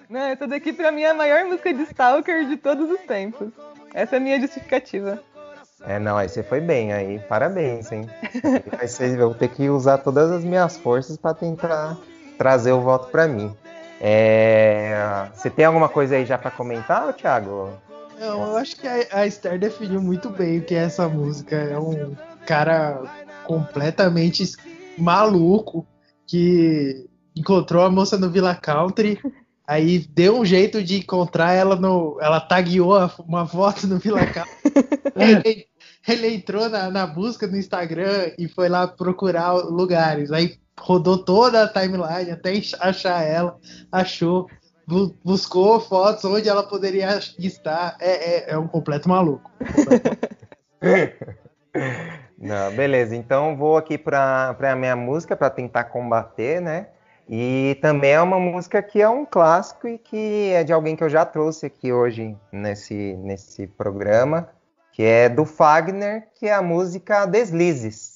Não, 0.08 0.20
essa 0.20 0.46
daqui 0.46 0.72
pra 0.72 0.90
mim 0.90 1.02
é 1.02 1.10
a 1.10 1.14
maior 1.14 1.44
música 1.44 1.74
de 1.74 1.82
Stalker 1.82 2.46
de 2.46 2.56
todos 2.56 2.90
os 2.90 3.00
tempos. 3.00 3.48
Essa 3.92 4.16
é 4.16 4.18
a 4.18 4.20
minha 4.20 4.40
justificativa. 4.40 5.20
É, 5.84 5.98
não, 5.98 6.16
aí 6.16 6.28
você 6.28 6.42
foi 6.42 6.60
bem 6.60 6.92
aí. 6.92 7.18
Parabéns, 7.18 7.92
hein? 7.92 8.08
Ser, 8.86 9.18
eu 9.18 9.28
vou 9.28 9.34
ter 9.34 9.48
que 9.48 9.68
usar 9.68 9.98
todas 9.98 10.30
as 10.30 10.42
minhas 10.42 10.76
forças 10.78 11.16
para 11.16 11.34
tentar 11.34 11.98
trazer 12.38 12.72
o 12.72 12.80
voto 12.80 13.10
para 13.10 13.26
mim. 13.26 13.54
É, 14.00 15.28
Você 15.34 15.50
tem 15.50 15.64
alguma 15.64 15.88
coisa 15.88 16.16
aí 16.16 16.24
já 16.24 16.38
para 16.38 16.50
comentar, 16.50 17.12
Thiago? 17.12 17.70
Não, 18.18 18.52
eu 18.52 18.56
acho 18.56 18.76
que 18.76 18.86
a, 18.86 19.06
a 19.12 19.26
Esther 19.26 19.58
definiu 19.58 20.00
muito 20.00 20.30
bem 20.30 20.58
o 20.58 20.62
que 20.62 20.74
é 20.74 20.84
essa 20.84 21.08
música. 21.08 21.56
É 21.56 21.78
um 21.78 22.16
cara 22.46 23.02
completamente 23.44 24.44
maluco 24.96 25.86
que 26.26 27.06
encontrou 27.36 27.84
a 27.84 27.90
moça 27.90 28.16
no 28.16 28.30
Villa 28.30 28.54
Country, 28.54 29.18
aí 29.66 29.98
deu 29.98 30.38
um 30.40 30.44
jeito 30.44 30.82
de 30.82 30.98
encontrar 30.98 31.52
ela 31.52 31.76
no. 31.76 32.18
Ela 32.20 32.40
tagueou 32.40 32.96
a- 32.96 33.10
uma 33.26 33.46
foto 33.46 33.86
no 33.86 33.98
Villa 33.98 34.24
Country. 34.26 34.50
ele, 35.44 35.66
ele 36.08 36.34
entrou 36.34 36.68
na, 36.68 36.90
na 36.90 37.06
busca 37.06 37.46
no 37.46 37.56
Instagram 37.56 38.30
e 38.38 38.48
foi 38.48 38.68
lá 38.68 38.86
procurar 38.88 39.52
lugares. 39.52 40.30
Aí 40.32 40.56
rodou 40.78 41.18
toda 41.24 41.64
a 41.64 41.68
timeline 41.68 42.30
até 42.30 42.52
achar 42.80 43.22
ela, 43.22 43.56
achou. 43.90 44.46
bu- 44.86 45.16
Buscou 45.24 45.80
fotos 45.80 46.24
onde 46.24 46.48
ela 46.48 46.62
poderia 46.62 47.18
estar. 47.38 47.96
É, 48.00 48.50
é, 48.50 48.50
é 48.52 48.58
um 48.58 48.68
completo 48.68 49.08
maluco. 49.08 49.50
Não, 52.38 52.70
beleza. 52.72 53.16
Então 53.16 53.56
vou 53.56 53.76
aqui 53.76 53.96
para 53.96 54.56
a 54.58 54.76
minha 54.76 54.96
música 54.96 55.36
para 55.36 55.50
tentar 55.50 55.84
combater, 55.84 56.60
né? 56.60 56.88
E 57.28 57.76
também 57.80 58.12
é 58.12 58.20
uma 58.20 58.38
música 58.38 58.80
que 58.80 59.02
é 59.02 59.08
um 59.08 59.24
clássico 59.24 59.88
e 59.88 59.98
que 59.98 60.52
é 60.52 60.62
de 60.62 60.72
alguém 60.72 60.94
que 60.94 61.02
eu 61.02 61.08
já 61.08 61.24
trouxe 61.24 61.66
aqui 61.66 61.92
hoje 61.92 62.36
nesse, 62.52 63.14
nesse 63.18 63.66
programa, 63.66 64.48
que 64.92 65.02
é 65.02 65.28
do 65.28 65.44
Fagner, 65.44 66.28
que 66.34 66.46
é 66.46 66.54
a 66.54 66.62
música 66.62 67.26
Deslizes. 67.26 68.15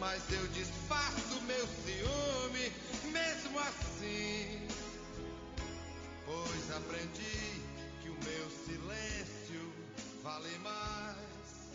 Disfarço 0.00 1.42
meu 1.46 1.66
ciúme, 1.84 2.72
mesmo 3.12 3.58
assim. 3.58 4.66
Pois 6.24 6.76
aprendi 6.76 7.60
que 8.02 8.08
o 8.08 8.14
meu 8.14 8.48
silêncio 8.64 9.70
vale 10.22 10.58
mais. 10.64 11.70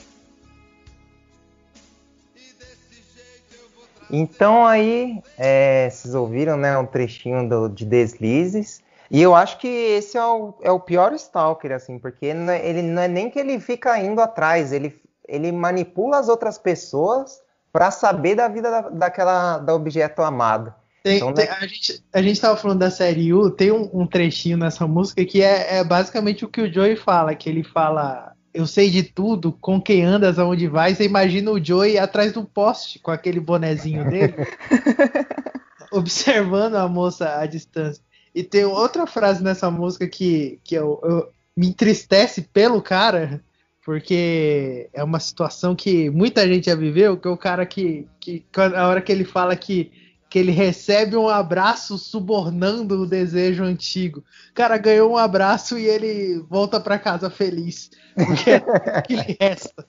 E 2.36 2.54
desse 2.58 2.96
jeito 3.14 3.62
eu 3.62 3.70
vou 3.76 3.86
trazer. 3.96 4.16
Então 4.18 4.66
aí, 4.66 5.22
é, 5.38 5.88
vocês 5.92 6.16
ouviram, 6.16 6.58
né, 6.58 6.76
um 6.80 6.86
trechinho 6.88 7.48
do- 7.48 7.70
de 7.70 7.86
Deslizes. 7.86 8.82
E 9.12 9.22
eu 9.22 9.36
acho 9.36 9.60
que 9.60 9.68
esse 9.68 10.18
é 10.18 10.26
o, 10.26 10.56
é 10.64 10.72
o 10.72 10.80
pior 10.80 11.14
Stalker, 11.14 11.72
assim, 11.74 12.00
porque 12.00 12.34
não 12.34 12.52
é- 12.52 12.68
ele 12.68 12.82
não 12.82 13.04
é 13.04 13.08
nem 13.08 13.30
que 13.30 13.38
ele 13.38 13.60
fica 13.60 14.00
indo 14.00 14.20
atrás, 14.20 14.72
ele, 14.74 15.00
ele 15.28 15.52
manipula 15.52 16.18
as 16.18 16.28
outras 16.28 16.58
pessoas 16.58 17.45
pra 17.76 17.92
saber 17.92 18.36
da 18.36 18.48
vida 18.48 18.72
da, 18.72 18.82
daquela, 18.90 19.58
do 19.58 19.74
objeto 19.74 20.22
amado. 20.22 20.74
Tem- 21.04 21.18
Então, 21.18 21.34
tem- 21.34 21.46
né? 21.46 21.58
a, 21.60 21.68
gente, 21.68 22.02
a 22.14 22.22
gente 22.22 22.40
tava 22.40 22.56
falando 22.56 22.80
da 22.80 22.90
série 22.90 23.34
U, 23.34 23.52
tem 23.52 23.70
um, 23.70 23.90
um 23.94 24.08
trechinho 24.08 24.56
nessa 24.56 24.88
música 24.88 25.26
que 25.26 25.42
é, 25.42 25.80
é 25.80 25.84
basicamente 25.84 26.46
o 26.46 26.48
que 26.48 26.62
o 26.62 26.74
Joey 26.74 26.96
fala, 26.96 27.36
que 27.36 27.50
ele 27.50 27.66
fala, 27.66 28.32
eu 28.54 28.66
sei 28.66 28.90
de 28.90 29.04
tudo, 29.04 29.52
com 29.52 29.82
quem 29.82 30.06
andas, 30.06 30.40
aonde 30.40 30.70
vai, 30.70 30.96
você 30.96 31.04
imagina 31.04 31.52
o 31.52 31.62
Joey 31.62 31.98
atrás 32.00 32.32
do 32.32 32.46
poste, 32.46 32.98
com 32.98 33.12
aquele 33.12 33.42
bonezinho 33.42 34.10
dele, 34.10 34.36
observando 35.92 36.76
a 36.76 36.88
moça 36.88 37.40
à 37.40 37.46
distância. 37.46 38.02
E 38.34 38.42
tem 38.42 38.64
outra 38.64 39.06
frase 39.06 39.44
nessa 39.44 39.70
música 39.70 40.08
que, 40.08 40.60
que 40.64 40.76
eu, 40.76 40.98
eu- 41.04 41.30
me 41.58 41.68
entristece 41.68 42.42
pelo 42.42 42.82
cara, 42.82 43.42
porque 43.86 44.90
é 44.92 45.04
uma 45.04 45.20
situação 45.20 45.76
que 45.76 46.10
muita 46.10 46.48
gente 46.48 46.66
já 46.66 46.76
viveu, 46.76 47.16
que 47.16 47.28
é 47.28 47.32
o 47.32 47.38
cara 47.38 47.66
que, 47.68 48.08
que 48.20 48.44
a 48.58 48.88
hora 48.88 49.00
que 49.00 49.12
ele 49.12 49.24
fala 49.24 49.56
que, 49.56 49.92
que 50.28 50.40
ele 50.40 50.52
recebe 50.52 51.16
um 51.16 51.30
abraço 51.30 51.96
subornando 52.00 53.00
o 53.04 53.06
desejo 53.08 53.64
antigo. 53.64 54.24
O 54.50 54.54
cara 54.56 54.76
ganhou 54.80 55.12
um 55.12 55.18
abraço 55.18 55.78
e 55.78 55.86
ele 55.86 56.44
volta 56.50 56.80
pra 56.80 56.98
casa 56.98 57.30
feliz, 57.30 57.92
porque 58.16 58.50
é 58.50 58.60
tudo 58.60 59.02
que 59.04 59.16
lhe 59.16 59.38
resta. 59.40 59.86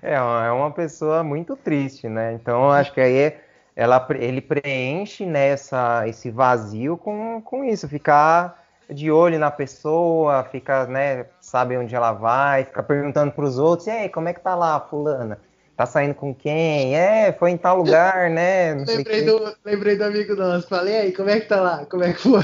É, 0.00 0.20
uma- 0.20 0.46
é 0.46 0.50
uma 0.52 0.70
pessoa 0.70 1.22
muito 1.22 1.56
triste, 1.56 2.08
né? 2.08 2.32
Então 2.34 2.70
acho 2.70 2.92
que 2.94 3.00
aí 3.00 3.34
ela, 3.76 3.98
pre- 4.00 4.24
ele 4.24 4.40
preenche 4.40 5.26
né, 5.26 5.48
essa- 5.48 6.06
esse 6.08 6.30
vazio 6.30 6.96
com, 6.96 7.42
com 7.42 7.64
isso, 7.64 7.88
ficar 7.88 8.58
de 8.88 9.10
olho 9.10 9.38
na 9.38 9.50
pessoa, 9.50 10.42
fica, 10.44 10.86
né, 10.86 11.24
sabe 11.50 11.76
onde 11.76 11.94
ela 11.94 12.12
vai, 12.12 12.64
fica 12.64 12.82
perguntando 12.82 13.32
pros 13.32 13.58
outros, 13.58 13.86
e 13.88 13.90
aí, 13.90 14.08
como 14.08 14.28
é 14.28 14.32
que 14.32 14.40
tá 14.40 14.54
lá, 14.54 14.78
fulana? 14.80 15.38
Tá 15.76 15.86
saindo 15.86 16.14
com 16.14 16.34
quem? 16.34 16.94
É, 16.94 17.32
foi 17.32 17.50
em 17.50 17.56
tal 17.56 17.78
lugar, 17.78 18.28
né? 18.30 18.74
Não 18.74 18.84
Lembrei 18.84 19.22
do, 19.22 19.56
lembrei 19.64 19.96
do 19.96 20.04
amigo 20.04 20.36
nosso. 20.36 20.68
Falei, 20.68 20.96
aí, 20.96 21.12
como 21.12 21.30
é 21.30 21.40
que 21.40 21.46
tá 21.48 21.60
lá? 21.60 21.86
Como 21.86 22.04
é 22.04 22.12
que 22.12 22.20
foi? 22.20 22.40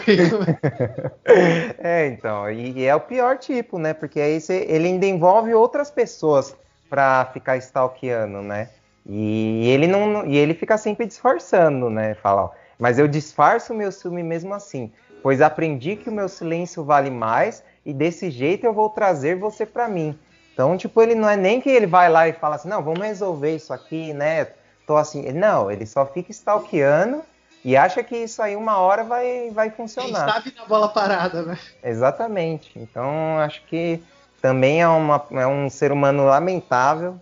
É- 1.27 1.77
É, 1.79 2.07
então, 2.07 2.51
e, 2.51 2.73
e 2.79 2.85
é 2.85 2.95
o 2.95 3.01
pior 3.01 3.37
tipo, 3.39 3.79
né? 3.79 3.93
Porque 3.93 4.21
aí 4.21 4.41
você- 4.41 4.65
ele 4.69 4.89
ainda 4.89 5.07
envolve 5.07 5.53
outras 5.55 5.91
pessoas 5.91 6.57
pra 6.89 7.27
ficar 7.33 7.57
stalkeando, 7.59 8.41
né? 8.43 8.71
E 9.05 9.69
ele 9.69 9.87
não, 9.87 10.27
e 10.27 10.37
ele 10.37 10.55
fica 10.55 10.77
sempre 10.79 11.07
disfarçando, 11.07 11.91
né? 11.91 12.15
Fala, 12.15 12.45
ó, 12.45 12.51
mas 12.79 12.99
eu 12.99 13.07
disfarço 13.07 13.73
o 13.73 13.77
meu 13.77 13.93
ciúme 13.93 14.23
mesmo 14.23 14.55
assim, 14.55 14.93
pois 15.23 15.41
aprendi 15.41 15.97
que 15.97 16.09
o 16.09 16.13
meu 16.13 16.29
silêncio 16.29 16.85
vale 16.85 17.11
mais 17.11 17.63
e 17.87 17.95
desse 17.95 18.31
jeito 18.31 18.67
eu 18.67 18.75
vou 18.75 18.91
trazer 18.91 19.37
você 19.37 19.65
pra 19.65 19.89
mim. 19.89 20.19
Então, 20.53 20.77
tipo, 20.77 21.01
ele 21.01 21.15
não 21.15 21.29
é 21.29 21.37
nem 21.37 21.61
que 21.61 21.71
ele 21.71 21.87
vai 21.87 22.11
lá 22.11 22.27
e 22.29 22.33
fala 22.33 22.57
assim, 22.57 22.69
não, 22.69 22.83
vamos 22.83 23.01
resolver 23.07 23.55
isso 23.55 23.73
aqui, 23.73 24.13
né? 24.13 24.49
Tô 24.87 24.97
assim, 24.97 25.31
não, 25.33 25.71
ele 25.71 25.87
só 25.87 26.05
fica 26.05 26.31
stalkeando 26.33 27.23
e 27.65 27.77
acha 27.77 28.03
que 28.03 28.17
isso 28.17 28.43
aí 28.43 28.57
uma 28.57 28.79
hora 28.79 29.05
vai, 29.05 29.51
vai 29.51 29.71
Quem 29.71 29.77
funcionar. 29.77 30.33
sabe 30.33 30.53
na 30.57 30.65
bola 30.65 30.89
parada, 30.89 31.43
né? 31.43 31.59
Exatamente. 31.83 32.73
Então 32.77 33.39
acho 33.39 33.63
que 33.67 34.03
também 34.43 34.83
é, 34.83 34.89
uma, 34.89 35.25
é 35.33 35.47
um 35.47 35.71
ser 35.71 35.93
humano 35.93 36.25
lamentável. 36.25 37.21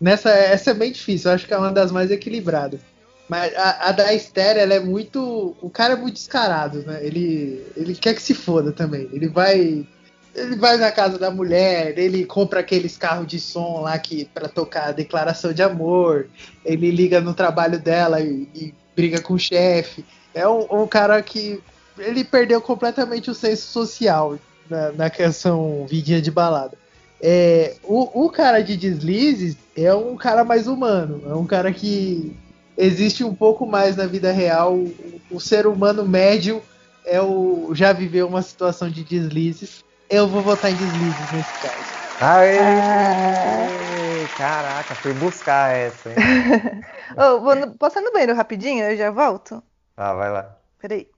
Nessa, 0.00 0.30
essa 0.30 0.72
é 0.72 0.74
bem 0.74 0.92
difícil, 0.92 1.30
eu 1.30 1.34
acho 1.34 1.46
que 1.46 1.54
é 1.54 1.58
uma 1.58 1.70
das 1.70 1.92
mais 1.92 2.10
equilibradas. 2.10 2.80
Mas 3.28 3.54
a, 3.56 3.88
a 3.88 3.92
da 3.92 4.12
Esther, 4.12 4.58
ela 4.58 4.74
é 4.74 4.80
muito. 4.80 5.56
O 5.62 5.70
cara 5.70 5.94
é 5.94 5.96
muito 5.96 6.16
descarado, 6.16 6.82
né? 6.82 6.98
Ele, 7.02 7.64
ele 7.76 7.94
quer 7.94 8.14
que 8.14 8.20
se 8.20 8.34
foda 8.34 8.72
também. 8.72 9.08
Ele 9.12 9.28
vai. 9.28 9.86
Ele 10.34 10.56
vai 10.56 10.76
na 10.78 10.90
casa 10.90 11.18
da 11.18 11.30
mulher, 11.30 11.98
ele 11.98 12.24
compra 12.24 12.60
aqueles 12.60 12.96
carros 12.96 13.26
de 13.26 13.38
som 13.38 13.82
lá 13.82 13.98
que 13.98 14.24
para 14.24 14.48
tocar 14.48 14.88
a 14.88 14.92
declaração 14.92 15.52
de 15.52 15.62
amor, 15.62 16.28
ele 16.64 16.90
liga 16.90 17.20
no 17.20 17.34
trabalho 17.34 17.78
dela 17.78 18.20
e, 18.20 18.48
e 18.54 18.74
briga 18.96 19.20
com 19.20 19.34
o 19.34 19.38
chefe. 19.38 20.04
É 20.34 20.48
um, 20.48 20.82
um 20.82 20.86
cara 20.86 21.20
que 21.22 21.60
ele 21.98 22.24
perdeu 22.24 22.60
completamente 22.60 23.30
o 23.30 23.34
senso 23.34 23.66
social 23.66 24.38
na, 24.68 24.92
na 24.92 25.10
canção 25.10 25.86
Vidinha 25.86 26.22
de 26.22 26.30
Balada. 26.30 26.78
É, 27.20 27.76
o, 27.84 28.24
o 28.24 28.30
cara 28.30 28.60
de 28.60 28.76
deslizes 28.76 29.56
é 29.76 29.94
um 29.94 30.16
cara 30.16 30.44
mais 30.44 30.66
humano, 30.66 31.22
é 31.30 31.34
um 31.34 31.46
cara 31.46 31.72
que 31.72 32.36
existe 32.76 33.22
um 33.22 33.34
pouco 33.34 33.66
mais 33.66 33.96
na 33.96 34.06
vida 34.06 34.32
real. 34.32 34.74
O, 34.74 35.20
o 35.30 35.40
ser 35.40 35.66
humano 35.66 36.04
médio 36.04 36.60
é 37.04 37.20
o 37.20 37.70
já 37.74 37.92
viveu 37.92 38.26
uma 38.26 38.42
situação 38.42 38.90
de 38.90 39.04
deslizes. 39.04 39.84
Eu 40.12 40.28
vou 40.28 40.42
votar 40.42 40.70
em 40.70 40.76
deslizes 40.76 41.32
nesse 41.32 41.62
caso. 41.62 42.02
Aê! 42.20 42.58
Ah. 42.58 44.36
Caraca, 44.36 44.94
fui 44.96 45.12
buscar 45.14 45.74
essa, 45.74 46.10
hein? 46.10 46.16
Ô, 47.16 47.40
vou 47.40 47.54
no- 47.54 47.76
posso 47.78 47.98
ir 47.98 48.02
no 48.02 48.12
banheiro 48.12 48.34
rapidinho? 48.34 48.84
Eu 48.84 48.96
já 48.96 49.10
volto? 49.10 49.62
Tá, 49.96 50.12
vai 50.14 50.30
lá. 50.30 50.58
Peraí. 50.78 51.08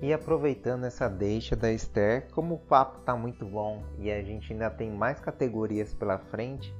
E 0.00 0.12
aproveitando 0.14 0.84
essa 0.86 1.08
deixa 1.08 1.54
da 1.54 1.70
Esther, 1.70 2.28
como 2.32 2.54
o 2.54 2.58
papo 2.58 3.00
tá 3.00 3.14
muito 3.14 3.44
bom 3.44 3.82
e 3.98 4.10
a 4.10 4.22
gente 4.22 4.52
ainda 4.52 4.70
tem 4.70 4.90
mais 4.90 5.20
categorias 5.20 5.92
pela 5.92 6.18
frente, 6.18 6.74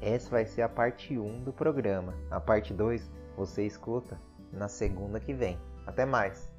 essa 0.00 0.28
vai 0.30 0.44
ser 0.44 0.62
a 0.62 0.68
parte 0.68 1.16
1 1.16 1.44
do 1.44 1.52
programa. 1.52 2.14
A 2.30 2.40
parte 2.40 2.72
2 2.74 3.08
você 3.36 3.64
escuta 3.64 4.18
na 4.52 4.68
segunda 4.68 5.20
que 5.20 5.32
vem. 5.32 5.56
Até 5.86 6.04
mais! 6.04 6.52